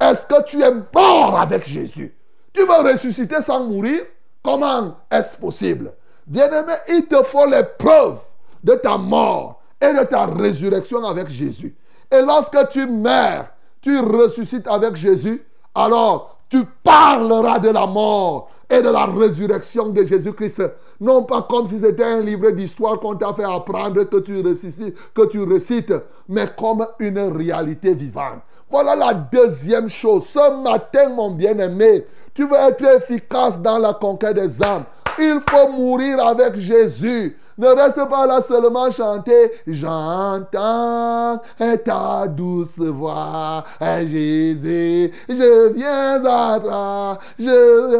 Est-ce 0.00 0.26
que 0.26 0.42
tu 0.44 0.62
es 0.62 0.72
mort 0.94 1.38
avec 1.38 1.68
Jésus? 1.68 2.16
Tu 2.54 2.62
veux 2.62 2.92
ressusciter 2.92 3.42
sans 3.42 3.62
mourir? 3.62 4.04
Comment 4.42 4.96
est-ce 5.10 5.36
possible? 5.36 5.92
Bien-aimé, 6.26 6.72
il 6.88 7.04
te 7.04 7.22
faut 7.22 7.46
les 7.46 7.64
preuves 7.78 8.20
de 8.62 8.72
ta 8.72 8.96
mort 8.96 9.60
et 9.82 9.92
de 9.92 10.02
ta 10.04 10.24
résurrection 10.24 11.04
avec 11.04 11.28
Jésus. 11.28 11.76
Et 12.10 12.22
lorsque 12.22 12.68
tu 12.68 12.86
meurs, 12.86 13.48
tu 13.84 14.00
ressuscites 14.00 14.66
avec 14.66 14.96
Jésus, 14.96 15.44
alors 15.74 16.38
tu 16.48 16.64
parleras 16.82 17.58
de 17.58 17.68
la 17.68 17.86
mort 17.86 18.48
et 18.70 18.80
de 18.80 18.88
la 18.88 19.04
résurrection 19.04 19.90
de 19.90 20.02
Jésus-Christ. 20.02 20.62
Non 21.02 21.24
pas 21.24 21.42
comme 21.42 21.66
si 21.66 21.78
c'était 21.78 22.02
un 22.02 22.22
livre 22.22 22.50
d'histoire 22.52 22.98
qu'on 22.98 23.14
t'a 23.14 23.34
fait 23.34 23.44
apprendre 23.44 24.04
que 24.04 24.16
tu, 24.20 24.40
récites, 24.40 24.96
que 25.12 25.26
tu 25.26 25.42
récites, 25.42 25.92
mais 26.30 26.46
comme 26.58 26.86
une 26.98 27.18
réalité 27.18 27.92
vivante. 27.92 28.40
Voilà 28.70 28.96
la 28.96 29.12
deuxième 29.12 29.90
chose. 29.90 30.24
Ce 30.24 30.62
matin, 30.62 31.10
mon 31.10 31.32
bien-aimé, 31.32 32.06
tu 32.32 32.46
veux 32.46 32.56
être 32.56 32.86
efficace 32.86 33.60
dans 33.60 33.76
la 33.76 33.92
conquête 33.92 34.36
des 34.36 34.62
âmes. 34.62 34.84
Il 35.18 35.40
faut 35.46 35.68
mourir 35.68 36.26
avec 36.26 36.56
Jésus. 36.56 37.36
Ne 37.56 37.68
reste 37.68 38.08
pas 38.08 38.26
là 38.26 38.42
seulement 38.42 38.90
chanter. 38.90 39.52
J'entends 39.66 41.40
ta 41.84 42.26
douce 42.26 42.78
voix, 42.78 43.64
Jésus. 43.80 45.12
Je 45.28 45.72
viens 45.72 46.24
à 46.24 46.58
toi. 46.60 47.18
Je 47.38 47.94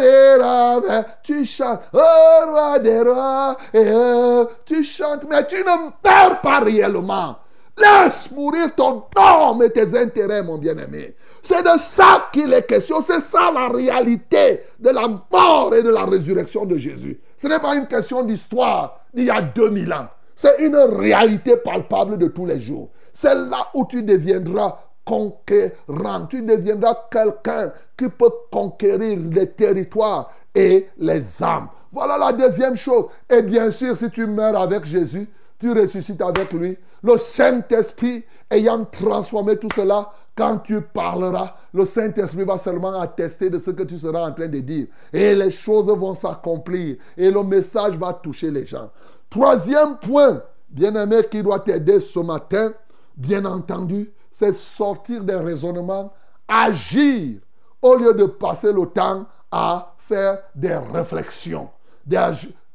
aimerai 0.00 1.04
Tu 1.22 1.46
chantes, 1.46 1.80
oh 1.94 2.50
roi 2.50 2.78
des 2.78 3.00
rois. 3.00 3.56
Et, 3.72 4.42
tu 4.66 4.84
chantes, 4.84 5.24
mais 5.30 5.46
tu 5.46 5.56
ne 5.58 5.64
meurs 5.64 6.40
pas 6.42 6.60
réellement. 6.60 7.38
Laisse 7.76 8.30
mourir 8.30 8.74
ton 8.76 9.04
homme 9.16 9.62
et 9.62 9.70
tes 9.70 9.98
intérêts, 9.98 10.42
mon 10.42 10.58
bien-aimé. 10.58 11.16
C'est 11.42 11.62
de 11.62 11.78
ça 11.78 12.28
qu'il 12.32 12.52
est 12.52 12.66
question. 12.66 13.02
C'est 13.02 13.20
ça 13.20 13.50
la 13.52 13.68
réalité 13.68 14.60
de 14.78 14.90
la 14.90 15.08
mort 15.08 15.74
et 15.74 15.82
de 15.82 15.90
la 15.90 16.04
résurrection 16.04 16.64
de 16.64 16.78
Jésus. 16.78 17.20
Ce 17.44 17.48
n'est 17.50 17.60
pas 17.60 17.76
une 17.76 17.86
question 17.86 18.22
d'histoire 18.22 19.00
d'il 19.12 19.26
y 19.26 19.30
a 19.30 19.42
2000 19.42 19.92
ans. 19.92 20.08
C'est 20.34 20.60
une 20.60 20.76
réalité 20.76 21.58
palpable 21.58 22.16
de 22.16 22.28
tous 22.28 22.46
les 22.46 22.58
jours. 22.58 22.88
C'est 23.12 23.34
là 23.34 23.68
où 23.74 23.84
tu 23.84 24.02
deviendras 24.02 24.78
conquérant. 25.04 26.24
Tu 26.24 26.40
deviendras 26.40 26.96
quelqu'un 27.10 27.70
qui 27.98 28.08
peut 28.08 28.30
conquérir 28.50 29.18
les 29.30 29.50
territoires 29.50 30.30
et 30.54 30.86
les 30.96 31.42
âmes. 31.42 31.68
Voilà 31.92 32.16
la 32.16 32.32
deuxième 32.32 32.78
chose. 32.78 33.08
Et 33.28 33.42
bien 33.42 33.70
sûr, 33.70 33.94
si 33.94 34.08
tu 34.08 34.26
meurs 34.26 34.58
avec 34.58 34.86
Jésus, 34.86 35.28
tu 35.58 35.70
ressuscites 35.70 36.22
avec 36.22 36.50
lui. 36.50 36.78
Le 37.02 37.18
Saint-Esprit 37.18 38.24
ayant 38.50 38.86
transformé 38.86 39.58
tout 39.58 39.68
cela, 39.76 40.10
quand 40.36 40.58
tu 40.58 40.80
parleras, 40.80 41.54
le 41.72 41.84
Saint-Esprit 41.84 42.44
va 42.44 42.58
seulement 42.58 42.98
attester 43.00 43.50
de 43.50 43.58
ce 43.58 43.70
que 43.70 43.84
tu 43.84 43.96
seras 43.96 44.28
en 44.28 44.32
train 44.32 44.48
de 44.48 44.58
dire. 44.58 44.88
Et 45.12 45.34
les 45.34 45.50
choses 45.50 45.86
vont 45.86 46.14
s'accomplir. 46.14 46.96
Et 47.16 47.30
le 47.30 47.42
message 47.44 47.96
va 47.96 48.12
toucher 48.12 48.50
les 48.50 48.66
gens. 48.66 48.90
Troisième 49.30 49.96
point, 49.98 50.42
bien-aimé, 50.68 51.22
qui 51.30 51.42
doit 51.42 51.60
t'aider 51.60 52.00
ce 52.00 52.18
matin, 52.18 52.72
bien 53.16 53.44
entendu, 53.44 54.12
c'est 54.30 54.54
sortir 54.54 55.22
des 55.22 55.36
raisonnements, 55.36 56.12
agir, 56.48 57.38
au 57.80 57.94
lieu 57.94 58.14
de 58.14 58.24
passer 58.24 58.72
le 58.72 58.86
temps 58.86 59.26
à 59.52 59.94
faire 59.98 60.38
des 60.54 60.74
réflexions. 60.76 61.68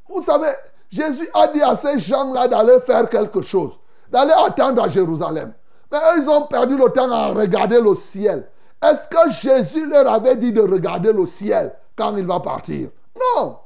Vous 0.08 0.22
savez, 0.22 0.48
Jésus 0.90 1.28
a 1.34 1.48
dit 1.48 1.62
à 1.62 1.76
ces 1.76 2.00
gens-là 2.00 2.48
d'aller 2.48 2.80
faire 2.80 3.10
quelque 3.10 3.42
chose, 3.42 3.74
d'aller 4.10 4.34
attendre 4.46 4.84
à 4.84 4.88
Jérusalem. 4.88 5.54
Mais 5.92 5.98
eux, 5.98 6.22
ils 6.22 6.30
ont 6.30 6.44
perdu 6.44 6.78
le 6.78 6.90
temps 6.90 7.12
à 7.12 7.28
regarder 7.28 7.82
le 7.82 7.94
ciel. 7.96 8.48
Est-ce 8.82 9.08
que 9.08 9.32
Jésus 9.32 9.88
leur 9.90 10.12
avait 10.12 10.36
dit 10.36 10.54
de 10.54 10.62
regarder 10.62 11.12
le 11.12 11.26
ciel 11.26 11.74
quand 11.96 12.16
il 12.16 12.26
va 12.26 12.40
partir? 12.40 12.90
Non. 13.38 13.58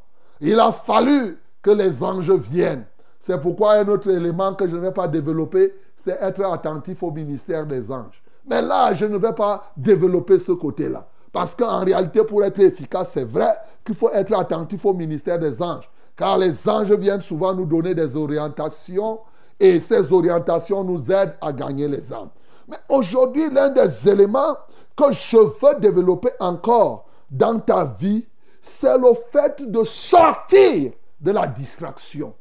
Il 0.41 0.59
a 0.59 0.71
fallu 0.71 1.39
que 1.61 1.71
les 1.71 2.03
anges 2.03 2.31
viennent. 2.31 2.85
C'est 3.19 3.41
pourquoi 3.41 3.73
un 3.75 3.87
autre 3.87 4.09
élément 4.09 4.53
que 4.53 4.67
je 4.67 4.75
ne 4.75 4.81
vais 4.81 4.91
pas 4.91 5.07
développer, 5.07 5.73
c'est 5.95 6.17
être 6.21 6.43
attentif 6.43 7.03
au 7.03 7.11
ministère 7.11 7.65
des 7.65 7.91
anges. 7.91 8.21
Mais 8.49 8.61
là, 8.61 8.93
je 8.93 9.05
ne 9.05 9.17
vais 9.17 9.31
pas 9.33 9.71
développer 9.77 10.39
ce 10.39 10.51
côté-là. 10.51 11.07
Parce 11.31 11.55
qu'en 11.55 11.79
réalité, 11.79 12.23
pour 12.23 12.43
être 12.43 12.59
efficace, 12.59 13.11
c'est 13.13 13.23
vrai 13.23 13.55
qu'il 13.85 13.95
faut 13.95 14.11
être 14.11 14.33
attentif 14.37 14.85
au 14.85 14.93
ministère 14.93 15.39
des 15.39 15.61
anges. 15.61 15.89
Car 16.15 16.37
les 16.37 16.67
anges 16.67 16.91
viennent 16.91 17.21
souvent 17.21 17.53
nous 17.53 17.65
donner 17.65 17.95
des 17.95 18.15
orientations 18.15 19.19
et 19.59 19.79
ces 19.79 20.11
orientations 20.11 20.83
nous 20.83 21.11
aident 21.11 21.35
à 21.41 21.51
gagner 21.51 21.87
les 21.87 22.11
âmes. 22.11 22.29
Mais 22.67 22.77
aujourd'hui, 22.89 23.49
l'un 23.49 23.69
des 23.69 24.09
éléments 24.09 24.57
que 24.95 25.11
je 25.11 25.37
veux 25.37 25.79
développer 25.79 26.29
encore 26.39 27.05
dans 27.29 27.59
ta 27.59 27.85
vie, 27.85 28.27
c'est 28.61 28.97
le 28.97 29.13
fait 29.31 29.69
de 29.69 29.83
sortir 29.83 30.91
de 31.19 31.31
la 31.31 31.47
distraction. 31.47 32.33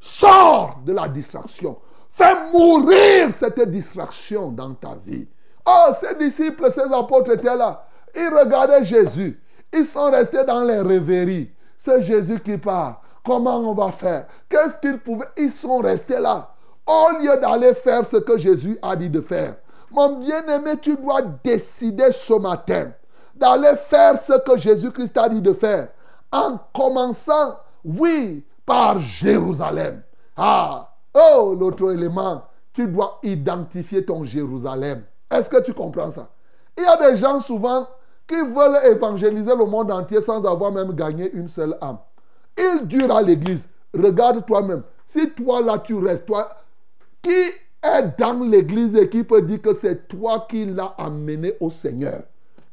Sors 0.00 0.78
de 0.84 0.92
la 0.92 1.08
distraction. 1.08 1.78
Fais 2.10 2.34
mourir 2.52 3.28
cette 3.34 3.60
distraction 3.70 4.50
dans 4.50 4.74
ta 4.74 4.94
vie. 5.04 5.28
Oh, 5.66 5.92
ces 5.98 6.14
disciples, 6.16 6.70
ces 6.72 6.92
apôtres 6.92 7.32
étaient 7.32 7.56
là. 7.56 7.86
Ils 8.14 8.28
regardaient 8.28 8.84
Jésus. 8.84 9.40
Ils 9.72 9.84
sont 9.84 10.10
restés 10.10 10.44
dans 10.44 10.64
les 10.64 10.80
rêveries. 10.80 11.50
C'est 11.76 12.02
Jésus 12.02 12.40
qui 12.40 12.58
parle. 12.58 12.94
Comment 13.24 13.58
on 13.58 13.74
va 13.74 13.92
faire? 13.92 14.26
Qu'est-ce 14.48 14.78
qu'ils 14.78 14.98
pouvaient? 14.98 15.28
Ils 15.36 15.50
sont 15.50 15.78
restés 15.78 16.18
là. 16.18 16.50
Au 16.86 17.18
lieu 17.20 17.38
d'aller 17.40 17.74
faire 17.74 18.04
ce 18.04 18.16
que 18.16 18.38
Jésus 18.38 18.78
a 18.82 18.96
dit 18.96 19.10
de 19.10 19.20
faire. 19.20 19.56
Mon 19.90 20.16
bien-aimé, 20.18 20.72
tu 20.80 20.96
dois 20.96 21.22
décider 21.22 22.12
ce 22.12 22.34
matin 22.34 22.92
d'aller 23.34 23.76
faire 23.76 24.20
ce 24.20 24.38
que 24.38 24.56
Jésus-Christ 24.56 25.16
a 25.16 25.28
dit 25.28 25.40
de 25.40 25.52
faire. 25.52 25.88
En 26.30 26.58
commençant, 26.72 27.56
oui, 27.84 28.44
par 28.66 29.00
Jérusalem. 29.00 30.02
Ah, 30.36 30.94
oh, 31.14 31.56
l'autre 31.58 31.92
élément, 31.92 32.44
tu 32.72 32.86
dois 32.86 33.18
identifier 33.22 34.04
ton 34.04 34.24
Jérusalem. 34.24 35.02
Est-ce 35.30 35.50
que 35.50 35.62
tu 35.62 35.72
comprends 35.72 36.10
ça? 36.10 36.28
Il 36.76 36.84
y 36.84 36.86
a 36.86 37.10
des 37.10 37.16
gens 37.16 37.40
souvent 37.40 37.88
qui 38.26 38.36
veulent 38.36 38.92
évangéliser 38.92 39.56
le 39.56 39.64
monde 39.64 39.90
entier 39.90 40.20
sans 40.20 40.44
avoir 40.44 40.70
même 40.70 40.92
gagné 40.92 41.32
une 41.32 41.48
seule 41.48 41.76
âme. 41.80 41.98
Il 42.56 42.86
dure 42.86 43.14
à 43.14 43.22
l'église. 43.22 43.68
Regarde 43.92 44.46
toi-même. 44.46 44.82
Si 45.04 45.30
toi 45.30 45.62
là 45.62 45.78
tu 45.78 45.96
restes, 45.96 46.26
toi, 46.26 46.48
qui 47.22 47.30
est 47.30 48.18
dans 48.18 48.44
l'église 48.44 48.96
et 48.96 49.08
qui 49.08 49.24
peut 49.24 49.42
dire 49.42 49.62
que 49.62 49.74
c'est 49.74 50.08
toi 50.08 50.46
qui 50.48 50.66
l'as 50.66 50.94
amené 50.98 51.54
au 51.60 51.70
Seigneur? 51.70 52.22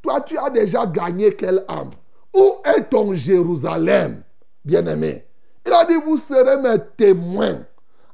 Toi, 0.02 0.22
tu 0.22 0.38
as 0.38 0.50
déjà 0.50 0.86
gagné 0.86 1.36
quelle 1.36 1.64
âme? 1.68 1.92
Où 2.36 2.56
est 2.64 2.90
ton 2.90 3.14
Jérusalem, 3.14 4.24
bien-aimé? 4.64 5.26
Il 5.66 5.74
a 5.74 5.86
dit, 5.86 5.96
vous 5.96 6.18
serez 6.18 6.62
mes 6.62 6.78
témoins. 6.96 7.60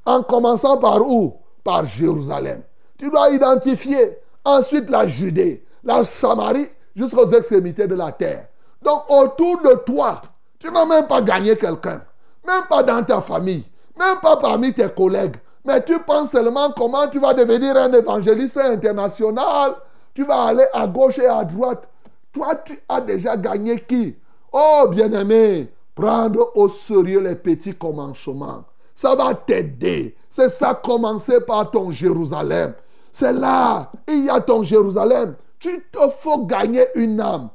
En 0.06 0.24
commençant 0.24 0.78
par 0.78 1.02
où? 1.02 1.38
Par 1.64 1.86
Jérusalem. 1.86 2.62
Tu 2.98 3.10
dois 3.10 3.30
identifier 3.30 4.18
ensuite 4.44 4.90
la 4.90 5.08
Judée, 5.08 5.66
la 5.84 6.04
Samarie, 6.04 6.68
jusqu'aux 6.96 7.32
extrémités 7.32 7.88
de 7.88 7.96
la 7.96 8.12
terre. 8.12 8.48
Donc 8.82 9.04
autour 9.10 9.62
de 9.62 9.76
toi, 9.86 10.22
tu 10.60 10.72
n'as 10.72 10.86
même 10.86 11.08
pas 11.08 11.22
gagné 11.22 11.56
quelqu'un. 11.56 12.02
même 12.46 12.64
pas 12.70 12.84
dans 12.84 13.04
ta 13.04 13.22
famille, 13.22 13.66
même 13.98 14.18
pas 14.22 14.38
parmi 14.38 14.74
tes 14.74 14.90
collègues, 14.90 15.36
mais 15.66 15.84
tu 15.84 16.00
penses 16.00 16.32
seulement 16.32 16.72
comment 16.72 17.08
tu 17.08 17.20
vas 17.20 17.34
devenir 17.34 17.78
un 17.78 17.92
évangéliste 17.94 18.58
international. 18.58 19.76
Tu 20.14 20.26
vas 20.26 20.44
aller 20.44 20.66
à 20.74 20.88
gauche 20.88 21.20
et 21.20 21.28
à 21.28 21.44
droite. 21.44 21.90
Toi, 22.32 22.56
tu 22.56 22.78
as 22.90 23.02
déjà 23.02 23.38
gagné 23.38 23.80
qui? 23.80 24.16
Oh, 24.52 24.88
bien-aimé, 24.90 25.72
prendre 25.96 26.52
au 26.56 26.68
sérieux 26.68 27.22
les 27.22 27.36
petits 27.36 27.76
commencements. 27.76 28.66
Ça 28.94 29.16
va 29.16 29.34
t'aider. 29.34 30.16
C'est 30.30 30.50
ça, 30.50 30.74
commencer 30.76 31.42
par 31.42 31.72
ton 31.72 31.92
Jérusalem. 31.92 32.74
C'est 33.12 33.34
là, 33.34 33.92
il 34.08 34.26
y 34.26 34.30
a 34.30 34.40
ton 34.42 34.64
Jérusalem. 34.64 35.36
Tu 35.60 35.86
te 35.92 36.10
faut 36.20 36.46
gagner 36.46 36.86
une 36.96 37.22
âme. 37.22 37.50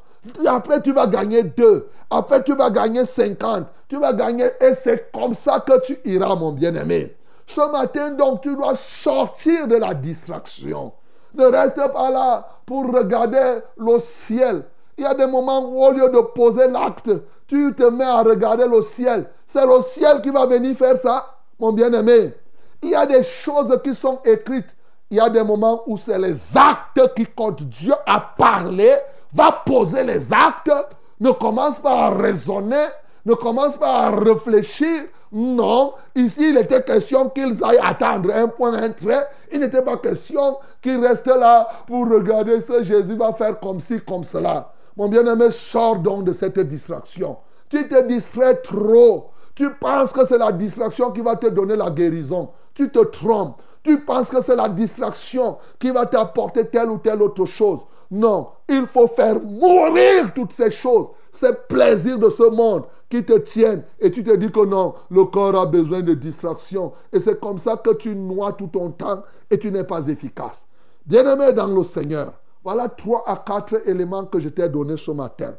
Après, 0.46 0.80
tu 0.80 0.92
vas 0.92 1.06
gagner 1.06 1.42
deux. 1.42 1.88
Après, 2.10 2.42
tu 2.42 2.54
vas 2.54 2.70
gagner 2.70 3.04
cinquante. 3.04 3.66
Tu 3.88 3.98
vas 3.98 4.12
gagner. 4.12 4.46
Et 4.60 4.74
c'est 4.74 5.12
comme 5.12 5.34
ça 5.34 5.60
que 5.60 5.80
tu 5.84 5.98
iras, 6.04 6.34
mon 6.34 6.52
bien-aimé. 6.52 7.14
Ce 7.48 7.72
matin, 7.72 8.10
donc, 8.10 8.42
tu 8.42 8.54
dois 8.54 8.76
sortir 8.76 9.66
de 9.66 9.76
la 9.76 9.94
distraction. 9.94 10.92
Ne 11.34 11.46
reste 11.46 11.92
pas 11.92 12.10
là 12.10 12.46
pour 12.66 12.92
regarder 12.92 13.60
le 13.78 13.98
ciel. 13.98 14.64
Il 14.98 15.04
y 15.04 15.06
a 15.06 15.14
des 15.14 15.26
moments 15.26 15.64
où, 15.64 15.82
au 15.82 15.90
lieu 15.90 16.10
de 16.10 16.20
poser 16.20 16.68
l'acte, 16.68 17.10
tu 17.46 17.74
te 17.74 17.84
mets 17.84 18.04
à 18.04 18.22
regarder 18.22 18.66
le 18.66 18.82
ciel. 18.82 19.30
C'est 19.46 19.64
le 19.64 19.80
ciel 19.80 20.20
qui 20.20 20.28
va 20.30 20.44
venir 20.44 20.76
faire 20.76 20.98
ça, 20.98 21.24
mon 21.58 21.72
bien-aimé. 21.72 22.34
Il 22.82 22.90
y 22.90 22.94
a 22.94 23.06
des 23.06 23.22
choses 23.22 23.80
qui 23.82 23.94
sont 23.94 24.20
écrites. 24.24 24.76
Il 25.10 25.16
y 25.16 25.20
a 25.20 25.30
des 25.30 25.42
moments 25.42 25.82
où 25.86 25.96
c'est 25.96 26.18
les 26.18 26.54
actes 26.54 27.14
qui 27.14 27.24
comptent. 27.24 27.62
Dieu 27.62 27.94
a 28.06 28.20
parlé, 28.20 28.92
va 29.32 29.52
poser 29.64 30.04
les 30.04 30.32
actes. 30.34 30.70
Ne 31.18 31.30
commence 31.30 31.78
pas 31.78 32.06
à 32.06 32.10
raisonner, 32.10 32.86
ne 33.24 33.32
commence 33.32 33.76
pas 33.76 34.06
à 34.06 34.10
réfléchir, 34.10 35.04
non, 35.30 35.94
ici 36.14 36.50
il 36.50 36.56
était 36.56 36.82
question 36.82 37.28
qu'ils 37.28 37.62
aillent 37.62 37.80
attendre 37.82 38.30
un 38.34 38.48
point, 38.48 38.74
un 38.74 38.90
trait. 38.90 39.28
Il 39.52 39.60
n'était 39.60 39.82
pas 39.82 39.98
question 39.98 40.58
qu'ils 40.80 41.04
restent 41.04 41.26
là 41.26 41.68
pour 41.86 42.08
regarder 42.08 42.60
ce 42.60 42.82
Jésus 42.82 43.16
va 43.16 43.32
faire 43.32 43.60
comme 43.60 43.80
ci, 43.80 44.00
comme 44.00 44.24
cela. 44.24 44.72
Mon 44.96 45.08
bien-aimé, 45.08 45.50
sors 45.50 45.96
donc 45.96 46.24
de 46.24 46.32
cette 46.32 46.58
distraction. 46.60 47.36
Tu 47.68 47.86
te 47.86 48.02
distrais 48.06 48.56
trop. 48.56 49.30
Tu 49.54 49.70
penses 49.74 50.12
que 50.12 50.24
c'est 50.24 50.38
la 50.38 50.52
distraction 50.52 51.10
qui 51.10 51.20
va 51.20 51.36
te 51.36 51.48
donner 51.48 51.76
la 51.76 51.90
guérison. 51.90 52.50
Tu 52.74 52.90
te 52.90 53.00
trompes. 53.00 53.60
Tu 53.82 54.00
penses 54.00 54.30
que 54.30 54.42
c'est 54.42 54.56
la 54.56 54.68
distraction 54.68 55.58
qui 55.78 55.90
va 55.90 56.06
t'apporter 56.06 56.66
telle 56.66 56.90
ou 56.90 56.98
telle 56.98 57.22
autre 57.22 57.44
chose. 57.44 57.80
Non, 58.10 58.48
il 58.68 58.86
faut 58.86 59.06
faire 59.06 59.40
mourir 59.40 60.32
toutes 60.34 60.52
ces 60.54 60.70
choses, 60.70 61.08
ces 61.38 61.52
plaisirs 61.68 62.18
de 62.18 62.28
ce 62.30 62.42
monde 62.42 62.84
qui 63.08 63.24
te 63.24 63.38
tiennent. 63.38 63.82
Et 64.00 64.10
tu 64.10 64.24
te 64.24 64.34
dis 64.34 64.50
que 64.50 64.64
non, 64.64 64.94
le 65.10 65.24
corps 65.24 65.58
a 65.58 65.66
besoin 65.66 66.00
de 66.00 66.14
distraction. 66.14 66.92
Et 67.12 67.20
c'est 67.20 67.40
comme 67.40 67.58
ça 67.58 67.76
que 67.76 67.94
tu 67.94 68.14
noies 68.14 68.52
tout 68.52 68.66
ton 68.66 68.90
temps 68.90 69.22
et 69.50 69.58
tu 69.58 69.70
n'es 69.70 69.84
pas 69.84 70.06
efficace. 70.08 70.66
Bien-aimé 71.06 71.52
dans 71.52 71.68
le 71.68 71.84
Seigneur, 71.84 72.32
voilà 72.64 72.88
trois 72.88 73.22
à 73.26 73.36
quatre 73.36 73.88
éléments 73.88 74.24
que 74.26 74.40
je 74.40 74.48
t'ai 74.48 74.68
donnés 74.68 74.96
ce 74.96 75.12
matin. 75.12 75.54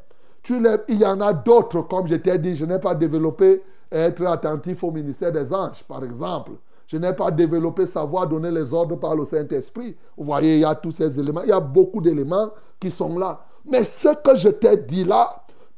Il 0.49 0.97
y 0.97 1.05
en 1.05 1.21
a 1.21 1.33
d'autres, 1.33 1.81
comme 1.81 2.07
je 2.07 2.15
t'ai 2.15 2.37
dit, 2.37 2.55
je 2.55 2.65
n'ai 2.65 2.79
pas 2.79 2.95
développé 2.95 3.63
être 3.91 4.25
attentif 4.25 4.83
au 4.83 4.91
ministère 4.91 5.31
des 5.31 5.53
anges, 5.53 5.83
par 5.87 6.03
exemple. 6.03 6.51
Je 6.87 6.97
n'ai 6.97 7.13
pas 7.13 7.29
développé 7.29 7.85
savoir 7.85 8.27
donner 8.27 8.49
les 8.51 8.73
ordres 8.73 8.95
par 8.95 9.15
le 9.15 9.23
Saint-Esprit. 9.23 9.95
Vous 10.17 10.25
voyez, 10.25 10.55
il 10.55 10.61
y 10.61 10.65
a 10.65 10.73
tous 10.75 10.91
ces 10.91 11.19
éléments. 11.19 11.43
Il 11.43 11.49
y 11.49 11.53
a 11.53 11.59
beaucoup 11.59 12.01
d'éléments 12.01 12.49
qui 12.79 12.89
sont 12.89 13.17
là. 13.17 13.41
Mais 13.65 13.83
ce 13.83 14.09
que 14.23 14.35
je 14.35 14.49
t'ai 14.49 14.77
dit 14.77 15.03
là, 15.03 15.29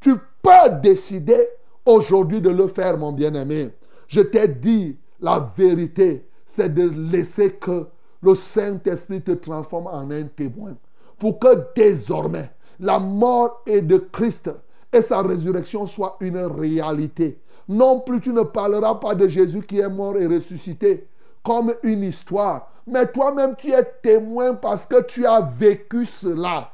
tu 0.02 0.16
peux 0.42 0.80
décider 0.82 1.48
aujourd'hui 1.86 2.42
de 2.42 2.50
le 2.50 2.68
faire, 2.68 2.98
mon 2.98 3.14
bien-aimé. 3.14 3.70
Je 4.08 4.22
t'ai 4.22 4.48
dit 4.48 4.98
la 5.22 5.52
vérité, 5.56 6.28
c'est 6.46 6.74
de 6.74 6.90
laisser 7.12 7.52
que 7.54 7.88
le 8.22 8.36
Saint-Esprit 8.36 9.22
te 9.22 9.32
transforme 9.32 9.88
en 9.88 10.12
un 10.12 10.24
témoin. 10.24 10.76
Pour 11.18 11.40
que 11.40 11.66
désormais, 11.76 12.52
la 12.80 13.00
mort 13.00 13.62
est 13.66 13.82
de 13.82 13.98
Christ 13.98 14.52
et 14.92 15.02
sa 15.02 15.22
résurrection 15.22 15.86
soit 15.86 16.18
une 16.20 16.38
réalité. 16.38 17.40
Non 17.70 18.02
plus 18.02 18.20
tu 18.20 18.34
ne 18.34 18.42
parleras 18.42 18.96
pas 18.96 19.16
de 19.16 19.28
Jésus 19.28 19.62
qui 19.62 19.80
est 19.80 19.90
mort 19.90 20.18
et 20.18 20.28
ressuscité 20.28 21.08
comme 21.44 21.74
une 21.84 22.04
histoire. 22.04 22.72
Mais 22.88 23.08
toi-même, 23.08 23.56
tu 23.56 23.72
es 23.72 23.84
témoin 24.02 24.56
parce 24.56 24.86
que 24.86 25.04
tu 25.04 25.26
as 25.26 25.42
vécu 25.42 26.06
cela. 26.06 26.72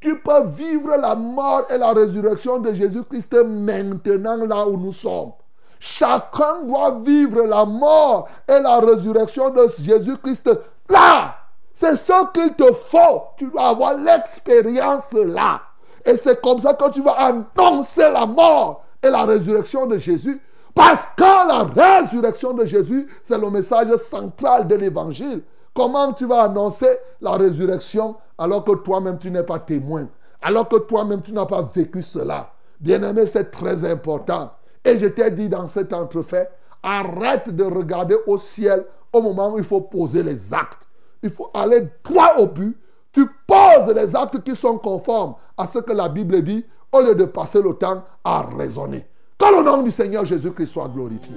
Tu 0.00 0.18
peux 0.18 0.46
vivre 0.46 0.96
la 0.96 1.14
mort 1.14 1.66
et 1.70 1.78
la 1.78 1.92
résurrection 1.92 2.58
de 2.58 2.72
Jésus-Christ 2.74 3.34
maintenant 3.34 4.36
là 4.46 4.66
où 4.66 4.76
nous 4.76 4.92
sommes. 4.92 5.32
Chacun 5.78 6.62
doit 6.64 7.00
vivre 7.04 7.42
la 7.42 7.64
mort 7.64 8.28
et 8.48 8.60
la 8.60 8.78
résurrection 8.80 9.50
de 9.50 9.68
Jésus-Christ 9.80 10.50
là. 10.88 11.36
C'est 11.72 11.96
ce 11.96 12.32
qu'il 12.32 12.54
te 12.54 12.72
faut. 12.72 13.22
Tu 13.36 13.46
dois 13.48 13.68
avoir 13.68 13.94
l'expérience 13.94 15.12
là. 15.12 15.60
Et 16.04 16.16
c'est 16.16 16.40
comme 16.40 16.60
ça 16.60 16.72
que 16.74 16.90
tu 16.90 17.02
vas 17.02 17.16
annoncer 17.18 18.08
la 18.10 18.24
mort 18.24 18.84
et 19.02 19.10
la 19.10 19.24
résurrection 19.24 19.86
de 19.86 19.98
Jésus. 19.98 20.40
Parce 20.74 21.06
que 21.16 21.22
la 21.22 21.64
résurrection 21.64 22.54
de 22.54 22.64
Jésus, 22.64 23.08
c'est 23.24 23.38
le 23.38 23.50
message 23.50 23.94
central 23.96 24.68
de 24.68 24.74
l'évangile. 24.74 25.42
Comment 25.76 26.14
tu 26.14 26.24
vas 26.24 26.44
annoncer 26.44 26.88
la 27.20 27.32
résurrection 27.32 28.16
alors 28.38 28.64
que 28.64 28.72
toi-même 28.76 29.18
tu 29.18 29.30
n'es 29.30 29.42
pas 29.42 29.58
témoin? 29.58 30.08
Alors 30.40 30.68
que 30.68 30.76
toi-même 30.76 31.20
tu 31.20 31.32
n'as 31.32 31.44
pas 31.44 31.70
vécu 31.74 32.02
cela? 32.02 32.50
Bien-aimé, 32.80 33.26
c'est 33.26 33.50
très 33.50 33.84
important. 33.84 34.52
Et 34.82 34.98
je 34.98 35.04
t'ai 35.06 35.30
dit 35.32 35.50
dans 35.50 35.68
cet 35.68 35.92
entrefait, 35.92 36.48
arrête 36.82 37.54
de 37.54 37.64
regarder 37.64 38.16
au 38.26 38.38
ciel 38.38 38.86
au 39.12 39.20
moment 39.20 39.52
où 39.52 39.58
il 39.58 39.64
faut 39.64 39.82
poser 39.82 40.22
les 40.22 40.54
actes. 40.54 40.88
Il 41.22 41.28
faut 41.28 41.50
aller 41.52 41.86
droit 42.02 42.36
au 42.38 42.46
but. 42.46 42.74
Tu 43.12 43.28
poses 43.46 43.94
les 43.94 44.16
actes 44.16 44.42
qui 44.42 44.56
sont 44.56 44.78
conformes 44.78 45.34
à 45.58 45.66
ce 45.66 45.80
que 45.80 45.92
la 45.92 46.08
Bible 46.08 46.40
dit 46.42 46.64
au 46.90 47.02
lieu 47.02 47.14
de 47.14 47.26
passer 47.26 47.60
le 47.60 47.74
temps 47.74 48.02
à 48.24 48.40
raisonner. 48.40 49.06
Que 49.36 49.54
le 49.54 49.62
nom 49.62 49.82
du 49.82 49.90
Seigneur 49.90 50.24
Jésus-Christ 50.24 50.68
soit 50.68 50.88
glorifié. 50.88 51.36